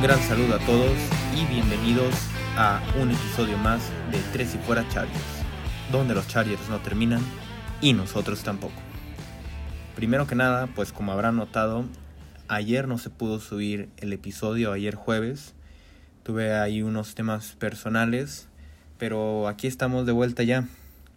Un 0.00 0.06
gran 0.06 0.20
saludo 0.20 0.54
a 0.54 0.58
todos 0.60 0.96
y 1.36 1.44
bienvenidos 1.44 2.14
a 2.56 2.80
un 2.98 3.10
episodio 3.10 3.58
más 3.58 3.82
de 4.10 4.18
Tres 4.32 4.54
y 4.54 4.58
Fuera 4.58 4.88
Chargers, 4.88 5.20
donde 5.92 6.14
los 6.14 6.26
Chargers 6.26 6.70
no 6.70 6.78
terminan 6.80 7.20
y 7.82 7.92
nosotros 7.92 8.42
tampoco. 8.42 8.72
Primero 9.96 10.26
que 10.26 10.34
nada, 10.34 10.68
pues 10.68 10.90
como 10.94 11.12
habrán 11.12 11.36
notado, 11.36 11.84
ayer 12.48 12.88
no 12.88 12.96
se 12.96 13.10
pudo 13.10 13.40
subir 13.40 13.90
el 13.98 14.14
episodio, 14.14 14.72
ayer 14.72 14.94
jueves. 14.94 15.52
Tuve 16.22 16.54
ahí 16.54 16.80
unos 16.80 17.14
temas 17.14 17.56
personales, 17.56 18.48
pero 18.96 19.48
aquí 19.48 19.66
estamos 19.66 20.06
de 20.06 20.12
vuelta 20.12 20.44
ya 20.44 20.66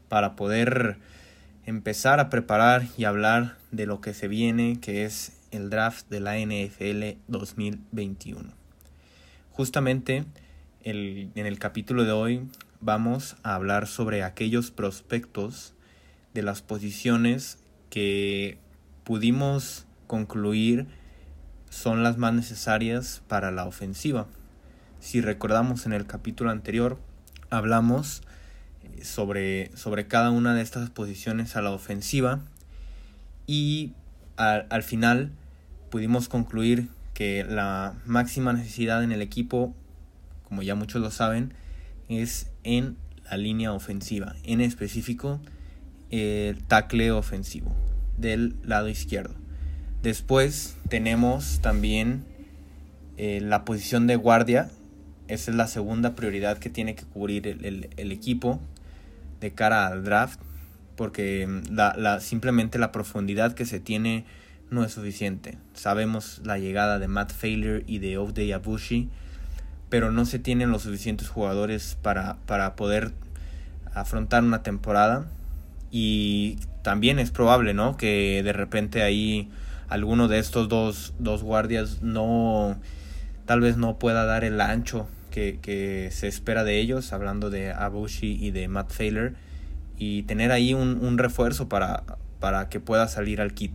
para 0.10 0.36
poder 0.36 0.98
empezar 1.66 2.20
a 2.20 2.30
preparar 2.30 2.84
y 2.98 3.06
hablar 3.06 3.56
de 3.72 3.86
lo 3.86 4.02
que 4.02 4.14
se 4.14 4.28
viene, 4.28 4.82
que 4.82 5.06
es 5.06 5.32
el 5.52 5.70
draft 5.70 6.10
de 6.10 6.20
la 6.20 6.38
NFL 6.38 7.18
2021. 7.30 8.63
Justamente 9.54 10.26
el, 10.82 11.30
en 11.36 11.46
el 11.46 11.60
capítulo 11.60 12.06
de 12.06 12.12
hoy 12.12 12.42
vamos 12.82 13.36
a 13.44 13.54
hablar 13.54 13.86
sobre 13.86 14.24
aquellos 14.24 14.72
prospectos 14.72 15.76
de 16.34 16.42
las 16.42 16.64
posiciones 16.64 17.60
que 17.92 18.58
pudimos 19.04 19.86
concluir 20.08 20.88
son 21.70 22.02
las 22.02 22.18
más 22.18 22.34
necesarias 22.34 23.22
para 23.28 23.52
la 23.52 23.66
ofensiva. 23.66 24.26
Si 25.00 25.22
recordamos 25.22 25.86
en 25.86 25.94
el 25.94 26.08
capítulo 26.08 26.50
anterior, 26.50 26.98
hablamos 27.52 28.24
eh, 28.82 29.06
sobre, 29.06 29.70
sobre 29.78 30.08
cada 30.08 30.32
una 30.32 30.56
de 30.56 30.64
estas 30.64 30.90
posiciones 30.90 31.56
a 31.56 31.62
la 31.62 31.70
ofensiva 31.70 32.40
y 33.46 33.94
al, 34.36 34.66
al 34.72 34.82
final 34.82 35.30
pudimos 35.92 36.28
concluir 36.28 36.90
que 37.14 37.44
la 37.44 37.94
máxima 38.06 38.54
necesidad 38.54 39.04
en 39.04 39.12
el 39.12 39.22
equipo, 39.22 39.76
como 40.44 40.62
ya 40.62 40.76
muchos 40.76 41.02
lo 41.02 41.12
saben, 41.12 41.54
es 42.10 42.50
en 42.64 42.98
la 43.30 43.38
línea 43.38 43.74
ofensiva, 43.74 44.36
en 44.44 44.62
específico 44.62 45.40
el 46.10 46.64
tackle 46.64 47.12
ofensivo 47.12 47.74
del 48.18 48.56
lado 48.64 48.88
izquierdo. 48.90 49.34
Después 50.04 50.76
tenemos 50.90 51.60
también 51.62 52.26
eh, 53.18 53.40
la 53.42 53.64
posición 53.66 54.06
de 54.06 54.16
guardia. 54.16 54.70
Esa 55.28 55.52
es 55.52 55.58
la 55.58 55.68
segunda 55.68 56.14
prioridad 56.14 56.58
que 56.58 56.70
tiene 56.70 56.94
que 56.94 57.06
cubrir 57.06 57.48
el, 57.48 58.12
equipo 58.12 58.60
de 59.40 59.54
cara 59.54 59.88
al 59.88 60.04
draft. 60.04 60.40
Porque 60.96 61.48
mm, 61.48 61.74
la, 61.74 62.20
simplemente 62.20 62.78
la 62.78 62.92
profundidad 62.92 63.54
que 63.54 63.66
se 63.66 63.80
tiene 63.80 64.26
no 64.74 64.84
es 64.84 64.94
suficiente. 64.94 65.58
Sabemos 65.74 66.42
la 66.44 66.58
llegada 66.58 67.00
de 67.00 67.08
Matt 67.08 67.32
Failer 67.32 67.84
y 67.88 68.00
de 68.00 68.18
Ovday 68.18 68.52
Abushi. 68.52 69.10
Pero 69.90 70.12
no 70.12 70.26
se 70.26 70.40
tienen 70.40 70.72
los 70.72 70.84
suficientes 70.84 71.30
jugadores 71.30 71.98
para, 72.02 72.38
para 72.48 72.76
poder 72.76 73.12
afrontar 73.94 74.44
una 74.44 74.64
temporada. 74.64 75.26
Y 75.92 76.58
también 76.82 77.20
es 77.20 77.32
probable, 77.32 77.74
¿no? 77.74 77.98
Que 77.98 78.42
de 78.44 78.54
repente 78.54 79.04
ahí 79.04 79.50
alguno 79.88 80.28
de 80.28 80.40
estos 80.40 80.68
dos, 80.70 81.14
dos 81.20 81.44
guardias 81.44 82.02
no, 82.02 82.80
tal 83.46 83.62
vez 83.62 83.78
no 83.78 84.00
pueda 84.00 84.26
dar 84.26 84.44
el 84.44 84.60
ancho 84.60 85.08
que, 85.30 85.60
que 85.62 86.10
se 86.12 86.28
espera 86.28 86.64
de 86.64 86.80
ellos, 86.80 87.14
hablando 87.14 87.50
de 87.50 87.72
Abushi 87.72 88.44
y 88.44 88.52
de 88.52 88.68
Matt 88.68 88.92
Failer, 88.92 89.36
y 89.98 90.24
tener 90.24 90.52
ahí 90.52 90.74
un, 90.74 91.04
un 91.04 91.18
refuerzo 91.18 91.70
para, 91.70 92.04
para 92.40 92.70
que 92.70 92.80
pueda 92.80 93.08
salir 93.08 93.40
al 93.40 93.54
kit. 93.54 93.74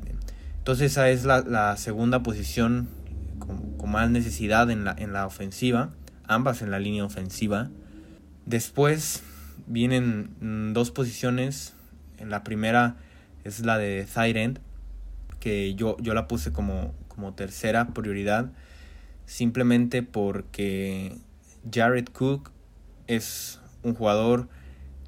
Entonces 0.69 0.93
esa 0.93 1.09
es 1.09 1.25
la, 1.25 1.79
segunda 1.79 2.23
posición 2.23 2.89
con, 3.39 3.91
más 3.91 4.11
necesidad 4.11 4.71
en 4.71 4.85
la, 4.85 4.95
en 4.99 5.15
la 5.15 5.25
ofensiva, 5.25 5.95
ambas 6.27 6.61
en 6.61 6.71
la 6.71 6.79
línea 6.79 7.07
ofensiva. 7.07 7.71
Después 8.45 9.23
vienen 9.67 10.75
dos 10.75 10.91
posiciones, 10.91 11.73
en 12.19 12.29
la 12.29 12.45
primera 12.45 12.97
es 13.45 13.61
la 13.61 13.79
de 13.79 14.07
end, 14.15 14.61
que 15.41 15.75
yo, 15.75 15.97
yo 16.01 16.13
la 16.13 16.29
puse 16.29 16.53
como, 16.53 16.93
como 17.09 17.33
tercera 17.33 17.95
prioridad 17.95 18.51
simplemente 19.25 20.03
porque 20.03 21.17
Jared 21.73 22.09
Cook 22.13 22.51
es 23.07 23.59
un 23.83 23.95
jugador 23.95 24.51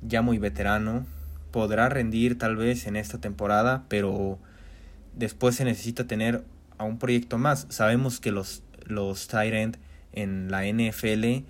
ya 0.00 0.22
muy 0.22 0.38
veterano, 0.38 1.04
podrá 1.50 1.90
rendir 1.90 2.38
tal 2.38 2.56
vez 2.56 2.86
en 2.86 2.96
esta 2.96 3.18
temporada, 3.18 3.84
pero 3.90 4.38
después 5.14 5.56
se 5.56 5.64
necesita 5.64 6.06
tener 6.06 6.44
a 6.78 6.84
un 6.84 6.98
proyecto 6.98 7.38
más. 7.38 7.66
Sabemos 7.68 8.20
que 8.20 8.32
los, 8.32 8.62
los 8.86 9.28
tight 9.28 9.76
en 10.12 10.50
la 10.50 10.64
NFL 10.64 11.44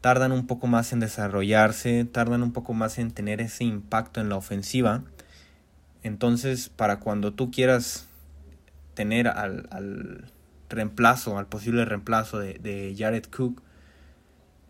tardan 0.00 0.32
un 0.32 0.46
poco 0.46 0.66
más 0.66 0.92
en 0.92 1.00
desarrollarse, 1.00 2.04
tardan 2.04 2.42
un 2.42 2.52
poco 2.52 2.72
más 2.72 2.98
en 2.98 3.10
tener 3.10 3.40
ese 3.40 3.64
impacto 3.64 4.20
en 4.20 4.28
la 4.28 4.36
ofensiva. 4.36 5.04
Entonces, 6.02 6.70
para 6.70 7.00
cuando 7.00 7.34
tú 7.34 7.50
quieras 7.50 8.06
tener 8.94 9.28
al, 9.28 9.68
al 9.70 10.24
reemplazo, 10.68 11.38
al 11.38 11.46
posible 11.46 11.84
reemplazo 11.84 12.38
de, 12.38 12.54
de, 12.54 12.94
Jared 12.96 13.24
Cook, 13.24 13.62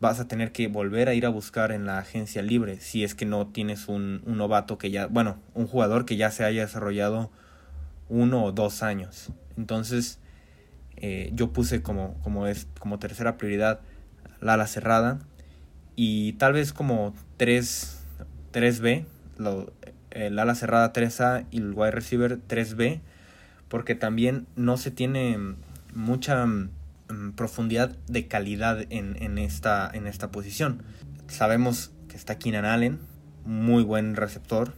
vas 0.01 0.19
a 0.19 0.27
tener 0.27 0.51
que 0.51 0.67
volver 0.67 1.09
a 1.09 1.15
ir 1.15 1.27
a 1.27 1.29
buscar 1.29 1.73
en 1.73 1.85
la 1.85 1.99
agencia 1.99 2.43
libre 2.43 2.81
si 2.81 3.05
es 3.05 3.15
que 3.15 3.27
no 3.27 3.49
tienes 3.49 3.87
un, 3.87 4.23
un 4.25 4.39
novato 4.39 4.79
que 4.79 4.91
ya, 4.91 5.07
bueno, 5.07 5.39
un 5.55 5.67
jugador 5.67 6.07
que 6.07 6.17
ya 6.17 6.31
se 6.31 6.43
haya 6.43 6.63
desarrollado 6.63 7.31
uno 8.11 8.45
o 8.45 8.53
dos 8.53 8.83
años. 8.83 9.31
Entonces, 9.57 10.19
eh, 10.97 11.31
yo 11.33 11.53
puse 11.53 11.81
como, 11.83 12.21
como, 12.23 12.47
es, 12.47 12.69
como 12.79 12.99
tercera 12.99 13.39
prioridad 13.39 13.81
la 14.41 14.55
ala 14.55 14.67
cerrada 14.67 15.19
y 15.97 16.35
tal 16.35 16.53
vez 16.53 16.73
como 16.73 17.15
3, 17.39 18.05
3B, 18.53 19.07
lo, 19.39 19.73
el 20.11 20.39
ala 20.39 20.55
cerrada 20.55 20.93
3A 20.93 21.47
y 21.51 21.59
el 21.59 21.73
wide 21.75 21.91
receiver 21.91 22.39
3B, 22.47 23.01
porque 23.69 23.95
también 23.95 24.47
no 24.57 24.77
se 24.77 24.91
tiene 24.91 25.39
mucha 25.95 26.45
mm, 26.47 26.71
profundidad 27.37 27.97
de 28.09 28.27
calidad 28.27 28.85
en, 28.91 29.23
en, 29.23 29.39
esta, 29.39 29.91
en 29.93 30.07
esta 30.07 30.31
posición. 30.31 30.83
Sabemos 31.29 31.93
que 32.09 32.17
está 32.17 32.39
Keenan 32.39 32.65
Allen, 32.65 32.99
muy 33.45 33.83
buen 33.83 34.17
receptor, 34.17 34.75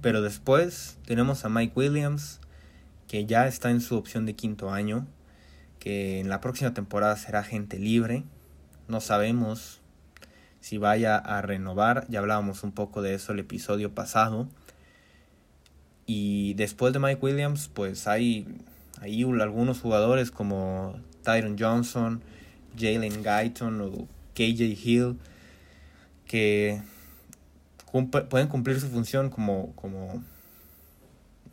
pero 0.00 0.22
después 0.22 0.98
tenemos 1.06 1.44
a 1.44 1.48
Mike 1.48 1.72
Williams, 1.74 2.40
que 3.06 3.26
ya 3.26 3.46
está 3.46 3.70
en 3.70 3.80
su 3.80 3.96
opción 3.96 4.26
de 4.26 4.34
quinto 4.34 4.70
año, 4.70 5.06
que 5.78 6.20
en 6.20 6.28
la 6.28 6.40
próxima 6.40 6.74
temporada 6.74 7.16
será 7.16 7.42
gente 7.42 7.78
libre. 7.78 8.24
No 8.88 9.00
sabemos 9.00 9.80
si 10.60 10.78
vaya 10.78 11.16
a 11.16 11.42
renovar. 11.42 12.06
Ya 12.08 12.20
hablábamos 12.20 12.62
un 12.62 12.72
poco 12.72 13.02
de 13.02 13.14
eso 13.14 13.32
el 13.32 13.38
episodio 13.40 13.94
pasado. 13.94 14.48
Y 16.06 16.54
después 16.54 16.92
de 16.92 16.98
Mike 16.98 17.20
Williams, 17.20 17.70
pues 17.72 18.08
hay, 18.08 18.46
hay 19.00 19.22
algunos 19.22 19.80
jugadores 19.80 20.30
como 20.30 20.98
Tyron 21.22 21.56
Johnson, 21.58 22.22
Jalen 22.78 23.22
Guyton 23.22 23.80
o 23.80 24.08
KJ 24.34 24.62
Hill 24.82 25.18
que 26.26 26.80
pueden 27.90 28.48
cumplir 28.48 28.80
su 28.80 28.88
función 28.88 29.30
como, 29.30 29.74
como 29.74 30.22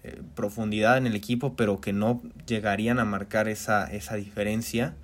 eh, 0.03 0.21
profundidad 0.35 0.97
en 0.97 1.07
el 1.07 1.15
equipo, 1.15 1.55
pero 1.55 1.81
que 1.81 1.93
no 1.93 2.21
llegarían 2.45 2.99
a 2.99 3.05
marcar 3.05 3.47
esa, 3.47 3.85
esa 3.85 4.15
diferencia. 4.15 4.95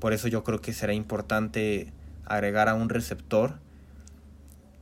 Por 0.00 0.12
eso 0.12 0.28
yo 0.28 0.44
creo 0.44 0.60
que 0.60 0.72
será 0.72 0.92
importante 0.92 1.92
agregar 2.24 2.68
a 2.68 2.74
un 2.74 2.88
receptor. 2.88 3.58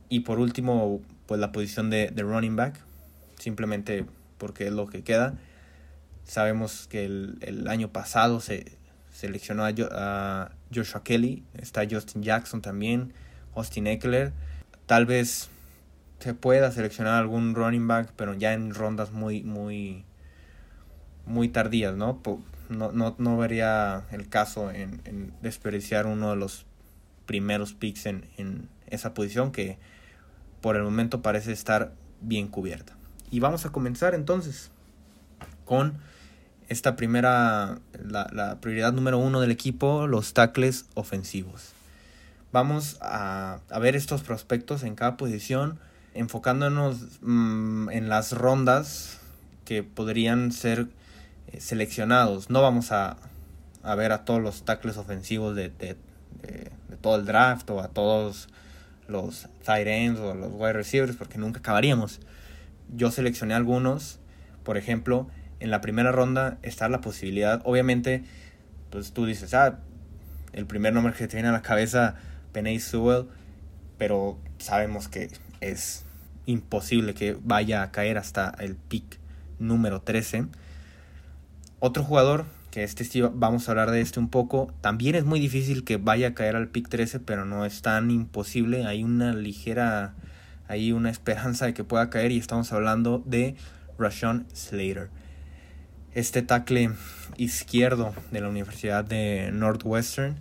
Y 0.09 0.21
por 0.21 0.39
último, 0.39 1.01
pues 1.25 1.39
la 1.39 1.51
posición 1.51 1.89
de, 1.89 2.09
de 2.09 2.23
running 2.23 2.55
back, 2.55 2.79
simplemente 3.37 4.05
porque 4.37 4.67
es 4.67 4.73
lo 4.73 4.87
que 4.87 5.03
queda. 5.03 5.35
Sabemos 6.23 6.87
que 6.87 7.05
el, 7.05 7.37
el 7.41 7.67
año 7.67 7.89
pasado 7.89 8.39
se 8.39 8.77
seleccionó 9.11 9.65
a, 9.65 9.73
a, 9.91 10.51
Joshua 10.73 11.03
Kelly, 11.03 11.43
está 11.53 11.83
Justin 11.89 12.23
Jackson 12.23 12.61
también, 12.61 13.13
Austin 13.55 13.87
Eckler. 13.87 14.33
Tal 14.85 15.05
vez 15.05 15.49
se 16.19 16.33
pueda 16.33 16.71
seleccionar 16.71 17.15
algún 17.15 17.55
running 17.55 17.87
back, 17.87 18.11
pero 18.15 18.33
ya 18.33 18.53
en 18.53 18.73
rondas 18.73 19.11
muy, 19.11 19.43
muy, 19.43 20.05
muy 21.25 21.49
tardías, 21.49 21.95
¿no? 21.95 22.21
No, 22.69 22.91
no, 22.91 23.15
no 23.17 23.37
vería 23.37 24.05
el 24.11 24.27
caso 24.27 24.71
en, 24.71 25.01
en 25.05 25.31
desperdiciar 25.41 26.05
uno 26.05 26.31
de 26.31 26.35
los 26.35 26.65
primeros 27.25 27.73
picks 27.73 28.05
en, 28.07 28.25
en 28.37 28.67
esa 28.87 29.13
posición 29.13 29.51
que 29.51 29.77
por 30.61 30.75
el 30.75 30.83
momento 30.83 31.21
parece 31.21 31.51
estar 31.51 31.93
bien 32.21 32.47
cubierta. 32.47 32.95
Y 33.29 33.39
vamos 33.39 33.65
a 33.65 33.71
comenzar 33.71 34.15
entonces 34.15 34.71
con 35.65 35.97
esta 36.69 36.95
primera, 36.95 37.79
la, 38.03 38.29
la, 38.33 38.59
prioridad 38.59 38.91
número 38.91 39.17
uno 39.17 39.39
del 39.39 39.51
equipo, 39.51 40.07
los 40.07 40.33
tackles 40.33 40.85
ofensivos. 40.95 41.71
Vamos 42.51 42.97
a, 43.01 43.59
a 43.69 43.79
ver 43.79 43.95
estos 43.95 44.21
prospectos 44.21 44.83
en 44.83 44.95
cada 44.95 45.17
posición, 45.17 45.79
enfocándonos 46.17 47.19
mmm, 47.21 47.89
en 47.89 48.09
las 48.09 48.31
rondas 48.31 49.19
que 49.65 49.83
podrían 49.83 50.51
ser 50.51 50.87
eh, 51.47 51.61
seleccionados. 51.61 52.49
No 52.49 52.61
vamos 52.61 52.91
a, 52.91 53.17
a 53.83 53.95
ver 53.95 54.11
a 54.11 54.25
todos 54.25 54.41
los 54.41 54.63
tackles 54.63 54.97
ofensivos 54.97 55.55
de, 55.55 55.69
de, 55.69 55.95
todo 57.01 57.15
el 57.15 57.25
draft 57.25 57.69
o 57.69 57.81
a 57.81 57.89
todos 57.89 58.49
los 59.07 59.47
tight 59.63 59.87
ends 59.87 60.19
o 60.19 60.33
los 60.33 60.51
wide 60.53 60.73
receivers 60.73 61.15
porque 61.15 61.37
nunca 61.37 61.59
acabaríamos. 61.59 62.19
Yo 62.95 63.11
seleccioné 63.11 63.53
algunos, 63.53 64.19
por 64.63 64.77
ejemplo, 64.77 65.27
en 65.59 65.71
la 65.71 65.81
primera 65.81 66.11
ronda 66.11 66.57
está 66.63 66.89
la 66.89 67.01
posibilidad, 67.01 67.61
obviamente, 67.65 68.23
pues 68.89 69.11
tú 69.11 69.25
dices, 69.25 69.53
ah, 69.53 69.79
el 70.53 70.65
primer 70.65 70.93
nombre 70.93 71.13
que 71.13 71.27
te 71.27 71.37
viene 71.37 71.49
a 71.49 71.51
la 71.51 71.61
cabeza, 71.61 72.15
Penny 72.51 72.79
Sewell, 72.79 73.27
pero 73.97 74.37
sabemos 74.57 75.07
que 75.07 75.29
es 75.61 76.03
imposible 76.47 77.13
que 77.13 77.37
vaya 77.43 77.83
a 77.83 77.91
caer 77.91 78.17
hasta 78.17 78.49
el 78.59 78.75
pick 78.75 79.19
número 79.59 80.01
13. 80.01 80.47
Otro 81.79 82.03
jugador, 82.03 82.45
que 82.71 82.83
este 82.83 83.21
vamos 83.33 83.67
a 83.67 83.71
hablar 83.71 83.91
de 83.91 84.01
este 84.01 84.19
un 84.19 84.29
poco, 84.29 84.73
también 84.81 85.13
es 85.13 85.25
muy 85.25 85.39
difícil 85.39 85.83
que 85.83 85.97
vaya 85.97 86.29
a 86.29 86.33
caer 86.33 86.55
al 86.55 86.69
pick 86.69 86.89
13, 86.89 87.19
pero 87.19 87.45
no 87.45 87.65
es 87.65 87.83
tan 87.83 88.09
imposible. 88.09 88.85
Hay 88.85 89.03
una 89.03 89.33
ligera, 89.33 90.15
hay 90.67 90.91
una 90.91 91.11
esperanza 91.11 91.67
de 91.67 91.75
que 91.75 91.83
pueda 91.83 92.09
caer 92.09 92.31
y 92.31 92.37
estamos 92.37 92.73
hablando 92.73 93.21
de 93.25 93.55
Rashawn 93.99 94.47
Slater. 94.53 95.09
Este 96.13 96.41
tackle 96.41 96.91
izquierdo 97.37 98.13
de 98.31 98.41
la 98.41 98.49
Universidad 98.49 99.05
de 99.05 99.51
Northwestern. 99.53 100.37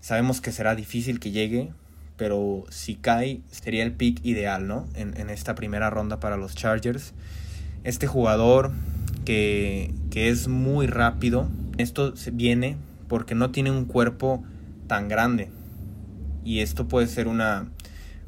Sabemos 0.00 0.40
que 0.40 0.50
será 0.50 0.74
difícil 0.74 1.20
que 1.20 1.30
llegue, 1.30 1.72
pero 2.16 2.64
si 2.70 2.94
cae 2.94 3.40
sería 3.50 3.82
el 3.82 3.92
pick 3.92 4.24
ideal, 4.24 4.66
¿no? 4.66 4.86
En, 4.94 5.18
en 5.18 5.30
esta 5.30 5.54
primera 5.54 5.90
ronda 5.90 6.20
para 6.20 6.36
los 6.36 6.54
Chargers. 6.54 7.12
Este 7.82 8.06
jugador 8.06 8.72
que, 9.24 9.92
que 10.10 10.28
es 10.28 10.48
muy 10.48 10.86
rápido, 10.86 11.48
esto 11.78 12.14
viene 12.32 12.76
porque 13.08 13.34
no 13.34 13.50
tiene 13.50 13.70
un 13.70 13.84
cuerpo 13.84 14.44
tan 14.86 15.08
grande. 15.08 15.50
Y 16.44 16.60
esto 16.60 16.88
puede 16.88 17.06
ser 17.06 17.26
una, 17.26 17.68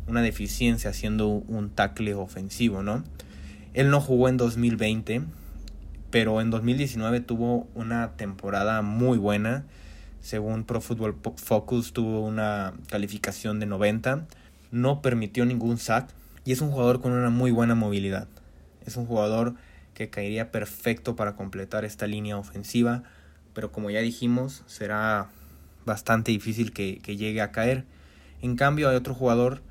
una 0.06 0.22
deficiencia 0.22 0.90
haciendo 0.90 1.28
un 1.28 1.70
tackle 1.70 2.14
ofensivo, 2.14 2.82
¿no? 2.82 3.04
Él 3.74 3.90
no 3.90 4.00
jugó 4.00 4.28
en 4.28 4.36
2020, 4.36 5.22
pero 6.10 6.40
en 6.40 6.50
2019 6.50 7.20
tuvo 7.20 7.68
una 7.74 8.12
temporada 8.16 8.80
muy 8.82 9.18
buena 9.18 9.64
según 10.26 10.64
Pro 10.64 10.80
Football 10.80 11.14
Focus 11.36 11.92
tuvo 11.92 12.26
una 12.26 12.74
calificación 12.88 13.60
de 13.60 13.66
90. 13.66 14.26
No 14.72 15.00
permitió 15.00 15.46
ningún 15.46 15.78
sack. 15.78 16.08
Y 16.44 16.50
es 16.50 16.60
un 16.60 16.72
jugador 16.72 17.00
con 17.00 17.12
una 17.12 17.30
muy 17.30 17.52
buena 17.52 17.76
movilidad. 17.76 18.26
Es 18.84 18.96
un 18.96 19.06
jugador 19.06 19.54
que 19.94 20.10
caería 20.10 20.50
perfecto 20.50 21.14
para 21.14 21.36
completar 21.36 21.84
esta 21.84 22.08
línea 22.08 22.38
ofensiva. 22.38 23.04
Pero 23.54 23.70
como 23.70 23.88
ya 23.88 24.00
dijimos, 24.00 24.64
será 24.66 25.28
bastante 25.84 26.32
difícil 26.32 26.72
que, 26.72 26.98
que 27.04 27.16
llegue 27.16 27.40
a 27.40 27.52
caer. 27.52 27.84
En 28.42 28.56
cambio, 28.56 28.88
hay 28.88 28.96
otro 28.96 29.14
jugador, 29.14 29.62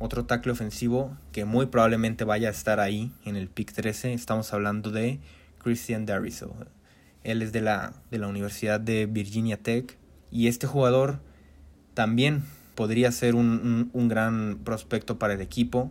otro 0.00 0.24
tackle 0.24 0.50
ofensivo, 0.50 1.16
que 1.30 1.44
muy 1.44 1.66
probablemente 1.66 2.24
vaya 2.24 2.48
a 2.48 2.50
estar 2.50 2.80
ahí 2.80 3.12
en 3.24 3.36
el 3.36 3.46
pick 3.46 3.72
13. 3.72 4.12
Estamos 4.12 4.52
hablando 4.52 4.90
de 4.90 5.20
Christian 5.58 6.04
Dariso. 6.04 6.52
Él 7.22 7.42
es 7.42 7.52
de 7.52 7.60
la, 7.60 7.92
de 8.10 8.18
la 8.18 8.26
Universidad 8.26 8.80
de 8.80 9.06
Virginia 9.06 9.56
Tech. 9.56 9.99
Y 10.30 10.48
este 10.48 10.66
jugador 10.66 11.20
también 11.94 12.44
podría 12.74 13.12
ser 13.12 13.34
un, 13.34 13.90
gran 14.08 14.58
prospecto 14.64 15.18
para 15.18 15.34
el 15.34 15.40
equipo. 15.40 15.90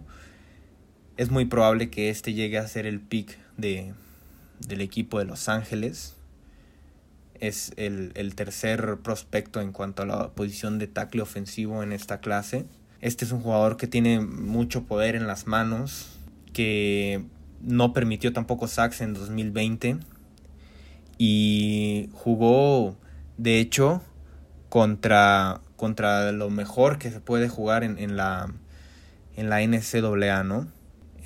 Es 1.18 1.30
muy 1.30 1.45
probable 1.45 1.89
que 1.89 2.09
este 2.09 2.33
llegue 2.33 2.57
a 2.57 2.68
ser 2.68 2.86
el 2.86 3.00
pick 3.00 3.38
de, 3.57 3.94
del 4.68 4.81
equipo 4.81 5.19
de 5.19 5.25
Los 5.25 5.50
Ángeles. 5.50 6.15
Es 7.39 7.71
el, 7.77 8.12
el 8.15 8.36
tercer 8.36 8.97
prospecto 9.03 9.62
en 9.62 9.71
cuanto 9.71 10.03
a 10.03 10.06
la 10.06 10.30
posición 10.30 10.80
de 10.80 10.88
tackle 10.88 11.21
ofensivo 11.21 11.83
en 11.83 11.91
esta 11.91 12.19
clase. 12.19 12.65
Este 13.01 13.24
es 13.24 13.31
un 13.31 13.41
jugador 13.41 13.77
que 13.77 13.88
tiene 13.88 14.19
mucho 14.19 14.83
poder 14.83 15.15
en 15.15 15.27
las 15.27 15.47
manos, 15.47 16.18
que 16.53 17.24
no 17.62 17.94
permitió 17.94 18.33
tampoco 18.33 18.68
sacks 18.68 19.01
en 19.01 19.13
2020 19.13 19.97
y 21.18 22.09
jugó, 22.13 22.95
de 23.38 23.59
hecho, 23.59 24.01
contra, 24.69 25.62
contra 25.75 26.31
lo 26.31 26.50
mejor 26.50 26.98
que 27.00 27.12
se 27.12 27.19
puede 27.19 27.50
jugar 27.50 27.83
en, 27.83 27.98
en 27.98 28.16
la, 28.16 28.54
en 29.36 29.50
la 29.50 29.62
NCAA, 29.62 30.44
¿no? 30.44 30.68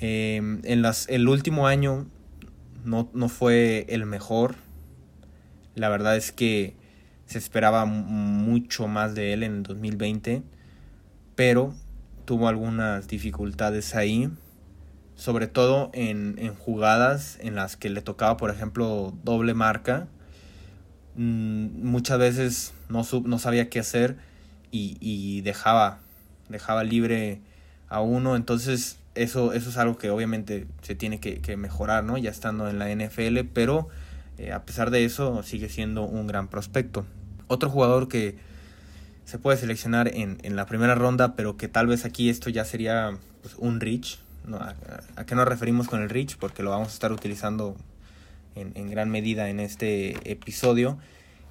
Em, 0.00 0.60
en 0.64 0.82
las, 0.82 1.08
el 1.08 1.28
último 1.28 1.66
año 1.66 2.06
no, 2.84 3.08
no 3.14 3.28
fue 3.28 3.86
el 3.88 4.06
mejor. 4.06 4.56
La 5.74 5.88
verdad 5.88 6.16
es 6.16 6.32
que 6.32 6.74
se 7.26 7.38
esperaba 7.38 7.84
mucho 7.84 8.86
más 8.88 9.14
de 9.14 9.32
él 9.32 9.42
en 9.42 9.56
el 9.56 9.62
2020, 9.62 10.42
pero 11.34 11.74
tuvo 12.24 12.48
algunas 12.48 13.08
dificultades 13.08 13.94
ahí, 13.94 14.30
sobre 15.14 15.46
todo 15.46 15.90
en, 15.94 16.36
en 16.38 16.54
jugadas 16.54 17.38
en 17.40 17.54
las 17.54 17.76
que 17.76 17.90
le 17.90 18.02
tocaba, 18.02 18.36
por 18.36 18.50
ejemplo, 18.50 19.14
doble 19.22 19.54
marca 19.54 20.08
Mm, 21.16 21.86
muchas 21.88 22.18
veces 22.18 22.73
no, 22.88 23.06
no 23.24 23.38
sabía 23.38 23.68
qué 23.70 23.80
hacer 23.80 24.16
y, 24.70 25.40
dejaba, 25.42 25.98
dejaba 26.48 26.82
libre 26.82 27.40
a 27.88 28.00
uno. 28.00 28.34
Entonces 28.36 28.98
eso, 29.14 29.52
eso 29.52 29.70
es 29.70 29.76
algo 29.76 29.98
que 29.98 30.10
obviamente 30.10 30.66
se 30.82 30.94
tiene 30.94 31.20
que, 31.20 31.56
mejorar, 31.56 32.04
¿no? 32.04 32.18
Ya 32.18 32.30
estando 32.30 32.68
en 32.68 32.78
la 32.78 32.92
NFL, 32.92 33.40
pero 33.52 33.88
eh, 34.38 34.52
a 34.52 34.64
pesar 34.64 34.90
de 34.90 35.04
eso 35.04 35.42
sigue 35.42 35.68
siendo 35.68 36.02
un 36.02 36.26
gran 36.26 36.48
prospecto. 36.48 37.06
Otro 37.46 37.70
jugador 37.70 38.08
que 38.08 38.36
se 39.24 39.38
puede 39.38 39.56
seleccionar 39.56 40.08
en, 40.08 40.56
la 40.56 40.66
primera 40.66 40.94
ronda, 40.94 41.36
pero 41.36 41.56
que 41.56 41.68
tal 41.68 41.86
vez 41.86 42.04
aquí 42.04 42.28
esto 42.28 42.50
ya 42.50 42.64
sería 42.64 43.16
pues, 43.42 43.54
un 43.58 43.80
reach. 43.80 44.18
¿A, 44.52 44.74
¿A 45.16 45.24
qué 45.24 45.34
nos 45.34 45.46
referimos 45.46 45.88
con 45.88 46.02
el 46.02 46.10
reach? 46.10 46.36
Porque 46.36 46.62
lo 46.62 46.70
vamos 46.70 46.88
a 46.88 46.92
estar 46.92 47.12
utilizando 47.12 47.76
en, 48.54 48.90
gran 48.90 49.10
medida 49.10 49.48
en 49.48 49.60
este 49.60 50.30
episodio, 50.30 50.98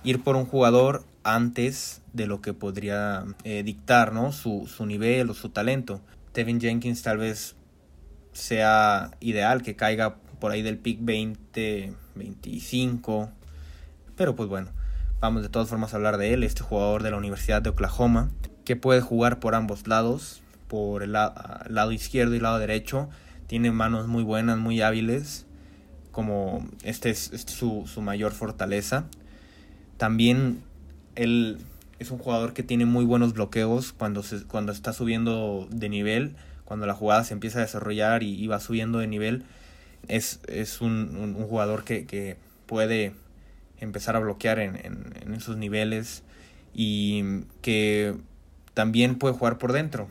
ir 0.04 0.24
por 0.24 0.36
un 0.36 0.46
jugador 0.46 1.04
antes 1.24 2.02
de 2.14 2.28
lo 2.28 2.42
que 2.42 2.54
podría 2.54 3.26
eh, 3.44 3.64
dictar 3.64 4.14
¿no? 4.14 4.32
su, 4.32 4.68
su 4.68 4.86
nivel 4.86 5.30
o 5.30 5.34
su 5.34 5.50
talento. 5.50 6.02
Tevin 6.32 6.60
Jenkins 6.60 7.02
tal 7.02 7.18
vez 7.18 7.56
sea 8.34 9.12
ideal 9.20 9.62
que 9.62 9.76
caiga 9.76 10.16
por 10.40 10.52
ahí 10.52 10.62
del 10.62 10.78
pick 10.78 11.00
20, 11.02 11.94
25. 12.16 13.30
Pero 14.16 14.36
pues 14.36 14.50
bueno, 14.50 14.70
vamos 15.20 15.44
de 15.44 15.50
todas 15.50 15.70
formas 15.70 15.94
a 15.94 15.98
hablar 15.98 16.18
de 16.18 16.34
él, 16.34 16.44
este 16.44 16.64
jugador 16.64 17.04
de 17.04 17.12
la 17.12 17.18
Universidad 17.18 17.62
de 17.62 17.70
Oklahoma, 17.70 18.30
que 18.66 18.76
puede 18.76 19.02
jugar 19.02 19.40
por 19.40 19.56
ambos 19.56 19.88
lados, 19.88 20.42
por 20.68 21.04
el 21.04 21.14
lado 21.14 21.92
izquierdo 21.92 22.36
y 22.36 22.40
lado 22.40 22.60
derecho. 22.60 23.10
Tiene 23.48 23.72
manos 23.72 24.08
muy 24.08 24.24
buenas, 24.24 24.58
muy 24.58 24.82
hábiles 24.82 25.46
como 26.14 26.66
este 26.84 27.10
es, 27.10 27.32
su, 27.48 27.86
mayor 28.02 28.32
fortaleza. 28.32 29.06
También 29.98 30.64
él 31.16 31.58
es 32.00 32.12
un 32.12 32.18
jugador 32.18 32.54
que 32.54 32.64
tiene 32.64 32.86
muy 32.86 33.06
buenos 33.06 33.34
bloqueos 33.34 33.94
cuando, 33.94 34.24
se, 34.24 34.44
cuando 34.44 34.72
está 34.72 34.94
subiendo 34.94 35.68
de 35.72 35.90
nivel, 35.90 36.36
cuando 36.66 36.86
la 36.86 36.94
jugada 36.94 37.24
se 37.24 37.34
empieza 37.34 37.60
a 37.60 37.62
desarrollar 37.62 38.24
y, 38.24 38.46
va 38.48 38.60
subiendo 38.60 39.00
de 39.00 39.08
nivel. 39.08 39.44
Es, 40.08 40.42
es 40.48 40.82
un, 40.82 41.34
jugador 41.48 41.84
que, 41.84 42.38
puede 42.66 43.14
empezar 43.80 44.16
a 44.16 44.20
bloquear 44.20 44.60
en, 44.60 44.76
en, 44.76 45.34
esos 45.34 45.58
niveles 45.58 46.24
y 46.74 47.42
que 47.62 48.16
también 48.74 49.16
puede 49.16 49.36
jugar 49.36 49.58
por 49.58 49.74
dentro. 49.74 50.08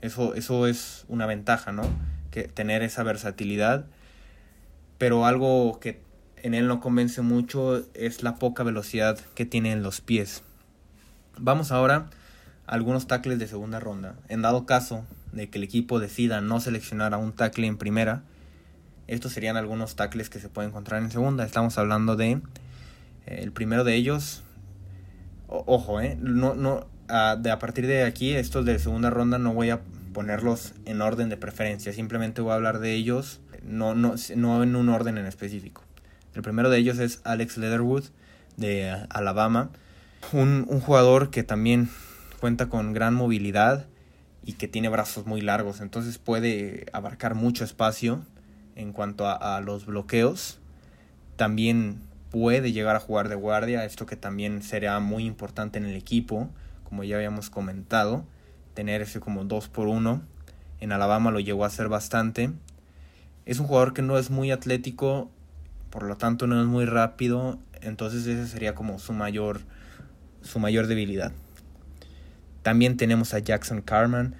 Eso, 0.00 0.34
eso 0.34 0.66
es 0.66 1.04
una 1.08 1.26
ventaja, 1.26 1.72
¿no? 1.72 1.82
Que 2.30 2.44
tener 2.44 2.82
esa 2.82 3.02
versatilidad 3.02 3.86
pero 4.98 5.24
algo 5.24 5.78
que 5.80 6.00
en 6.42 6.54
él 6.54 6.66
no 6.68 6.80
convence 6.80 7.22
mucho 7.22 7.84
es 7.94 8.22
la 8.22 8.36
poca 8.36 8.62
velocidad 8.62 9.18
que 9.34 9.46
tiene 9.46 9.72
en 9.72 9.82
los 9.82 10.00
pies. 10.00 10.42
Vamos 11.38 11.72
ahora 11.72 12.06
a 12.66 12.74
algunos 12.74 13.06
tackles 13.06 13.38
de 13.38 13.46
segunda 13.46 13.80
ronda. 13.80 14.14
En 14.28 14.42
dado 14.42 14.66
caso 14.66 15.04
de 15.32 15.48
que 15.48 15.58
el 15.58 15.64
equipo 15.64 16.00
decida 16.00 16.40
no 16.40 16.60
seleccionar 16.60 17.14
a 17.14 17.18
un 17.18 17.32
tackle 17.32 17.66
en 17.66 17.78
primera, 17.78 18.22
estos 19.06 19.32
serían 19.32 19.56
algunos 19.56 19.96
tackles 19.96 20.30
que 20.30 20.38
se 20.38 20.48
pueden 20.48 20.70
encontrar 20.70 21.02
en 21.02 21.10
segunda. 21.10 21.44
Estamos 21.44 21.78
hablando 21.78 22.16
de 22.16 22.30
eh, 22.30 22.40
el 23.26 23.52
primero 23.52 23.84
de 23.84 23.94
ellos. 23.94 24.42
ojo, 25.46 26.00
eh, 26.00 26.18
no, 26.20 26.54
no, 26.54 26.86
de 27.38 27.50
a 27.50 27.58
partir 27.58 27.86
de 27.86 28.04
aquí, 28.04 28.34
estos 28.34 28.64
de 28.64 28.78
segunda 28.78 29.10
ronda 29.10 29.38
no 29.38 29.54
voy 29.54 29.70
a 29.70 29.80
ponerlos 30.12 30.74
en 30.84 31.00
orden 31.00 31.28
de 31.28 31.36
preferencia. 31.36 31.92
Simplemente 31.92 32.40
voy 32.42 32.52
a 32.52 32.54
hablar 32.56 32.80
de 32.80 32.94
ellos 32.94 33.40
no, 33.62 33.94
no, 33.94 34.14
no 34.36 34.62
en 34.62 34.76
un 34.76 34.88
orden 34.88 35.18
en 35.18 35.26
específico. 35.26 35.82
El 36.38 36.42
primero 36.42 36.70
de 36.70 36.78
ellos 36.78 37.00
es 37.00 37.20
Alex 37.24 37.58
Leatherwood 37.58 38.04
de 38.56 38.92
Alabama, 39.10 39.70
un, 40.32 40.66
jugador 40.80 41.30
que 41.30 41.42
también 41.42 41.90
cuenta 42.38 42.68
con 42.68 42.92
gran 42.92 43.12
movilidad 43.12 43.86
y 44.44 44.52
que 44.52 44.68
tiene 44.68 44.88
brazos 44.88 45.26
muy 45.26 45.40
largos, 45.40 45.80
entonces 45.80 46.18
puede 46.18 46.86
abarcar 46.92 47.34
mucho 47.34 47.64
espacio 47.64 48.20
en 48.76 48.92
cuanto 48.92 49.26
a, 49.26 49.60
los 49.62 49.84
bloqueos. 49.84 50.60
También 51.34 51.98
puede 52.30 52.70
llegar 52.70 52.94
a 52.94 53.00
jugar 53.00 53.28
de 53.28 53.34
guardia, 53.34 53.84
esto 53.84 54.06
que 54.06 54.14
también 54.14 54.62
será 54.62 55.00
muy 55.00 55.24
importante 55.24 55.78
en 55.78 55.86
el 55.86 55.96
equipo, 55.96 56.48
como 56.84 57.02
ya 57.02 57.16
habíamos 57.16 57.50
comentado, 57.50 58.24
tener 58.74 59.02
ese 59.02 59.18
como 59.18 59.42
2 59.42 59.66
por 59.70 59.88
1 59.88 60.22
en 60.78 60.92
Alabama 60.92 61.32
lo 61.32 61.40
llegó 61.40 61.64
a 61.64 61.66
hacer 61.66 61.88
bastante. 61.88 62.52
Es 63.44 63.58
un 63.58 63.66
jugador 63.66 63.92
que 63.92 64.02
no 64.02 64.18
es 64.18 64.30
muy 64.30 64.52
atlético, 64.52 65.32
por 65.90 66.02
lo 66.02 66.16
tanto 66.16 66.46
no 66.46 66.60
es 66.60 66.66
muy 66.66 66.84
rápido, 66.84 67.58
entonces 67.80 68.26
ese 68.26 68.46
sería 68.46 68.74
como 68.74 68.98
su 68.98 69.12
mayor 69.12 69.60
su 70.42 70.58
mayor 70.58 70.86
debilidad. 70.86 71.32
También 72.62 72.96
tenemos 72.96 73.34
a 73.34 73.38
Jackson 73.38 73.82
Carman, 73.82 74.36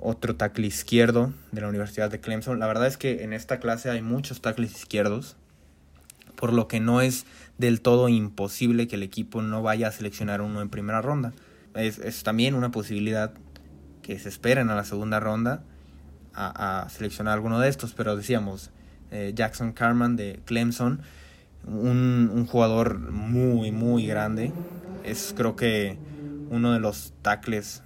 otro 0.00 0.36
tackle 0.36 0.66
izquierdo 0.66 1.32
de 1.52 1.60
la 1.60 1.68
Universidad 1.68 2.10
de 2.10 2.20
Clemson. 2.20 2.58
La 2.58 2.66
verdad 2.66 2.86
es 2.86 2.96
que 2.96 3.24
en 3.24 3.32
esta 3.32 3.60
clase 3.60 3.90
hay 3.90 4.02
muchos 4.02 4.40
tackles 4.40 4.76
izquierdos, 4.76 5.36
por 6.36 6.52
lo 6.52 6.68
que 6.68 6.80
no 6.80 7.00
es 7.00 7.24
del 7.58 7.80
todo 7.80 8.08
imposible 8.08 8.88
que 8.88 8.96
el 8.96 9.02
equipo 9.02 9.42
no 9.42 9.62
vaya 9.62 9.88
a 9.88 9.92
seleccionar 9.92 10.40
uno 10.40 10.60
en 10.60 10.68
primera 10.68 11.02
ronda. 11.02 11.32
Es, 11.74 11.98
es 11.98 12.22
también 12.22 12.54
una 12.54 12.70
posibilidad 12.70 13.32
que 14.02 14.18
se 14.18 14.28
esperen 14.28 14.68
a 14.70 14.74
la 14.74 14.84
segunda 14.84 15.20
ronda 15.20 15.62
a, 16.34 16.88
seleccionar 16.90 17.34
alguno 17.34 17.60
de 17.60 17.68
estos, 17.68 17.94
pero 17.94 18.16
decíamos, 18.16 18.70
eh, 19.12 19.32
Jackson 19.34 19.72
Carman 19.72 20.16
de 20.16 20.40
Clemson, 20.44 21.02
un, 21.66 22.30
un, 22.34 22.46
jugador 22.46 22.98
muy, 22.98 23.70
muy 23.70 24.06
grande. 24.06 24.52
Es 25.04 25.34
creo 25.36 25.54
que 25.54 25.98
uno 26.50 26.72
de 26.72 26.80
los 26.80 27.12
tackles 27.22 27.82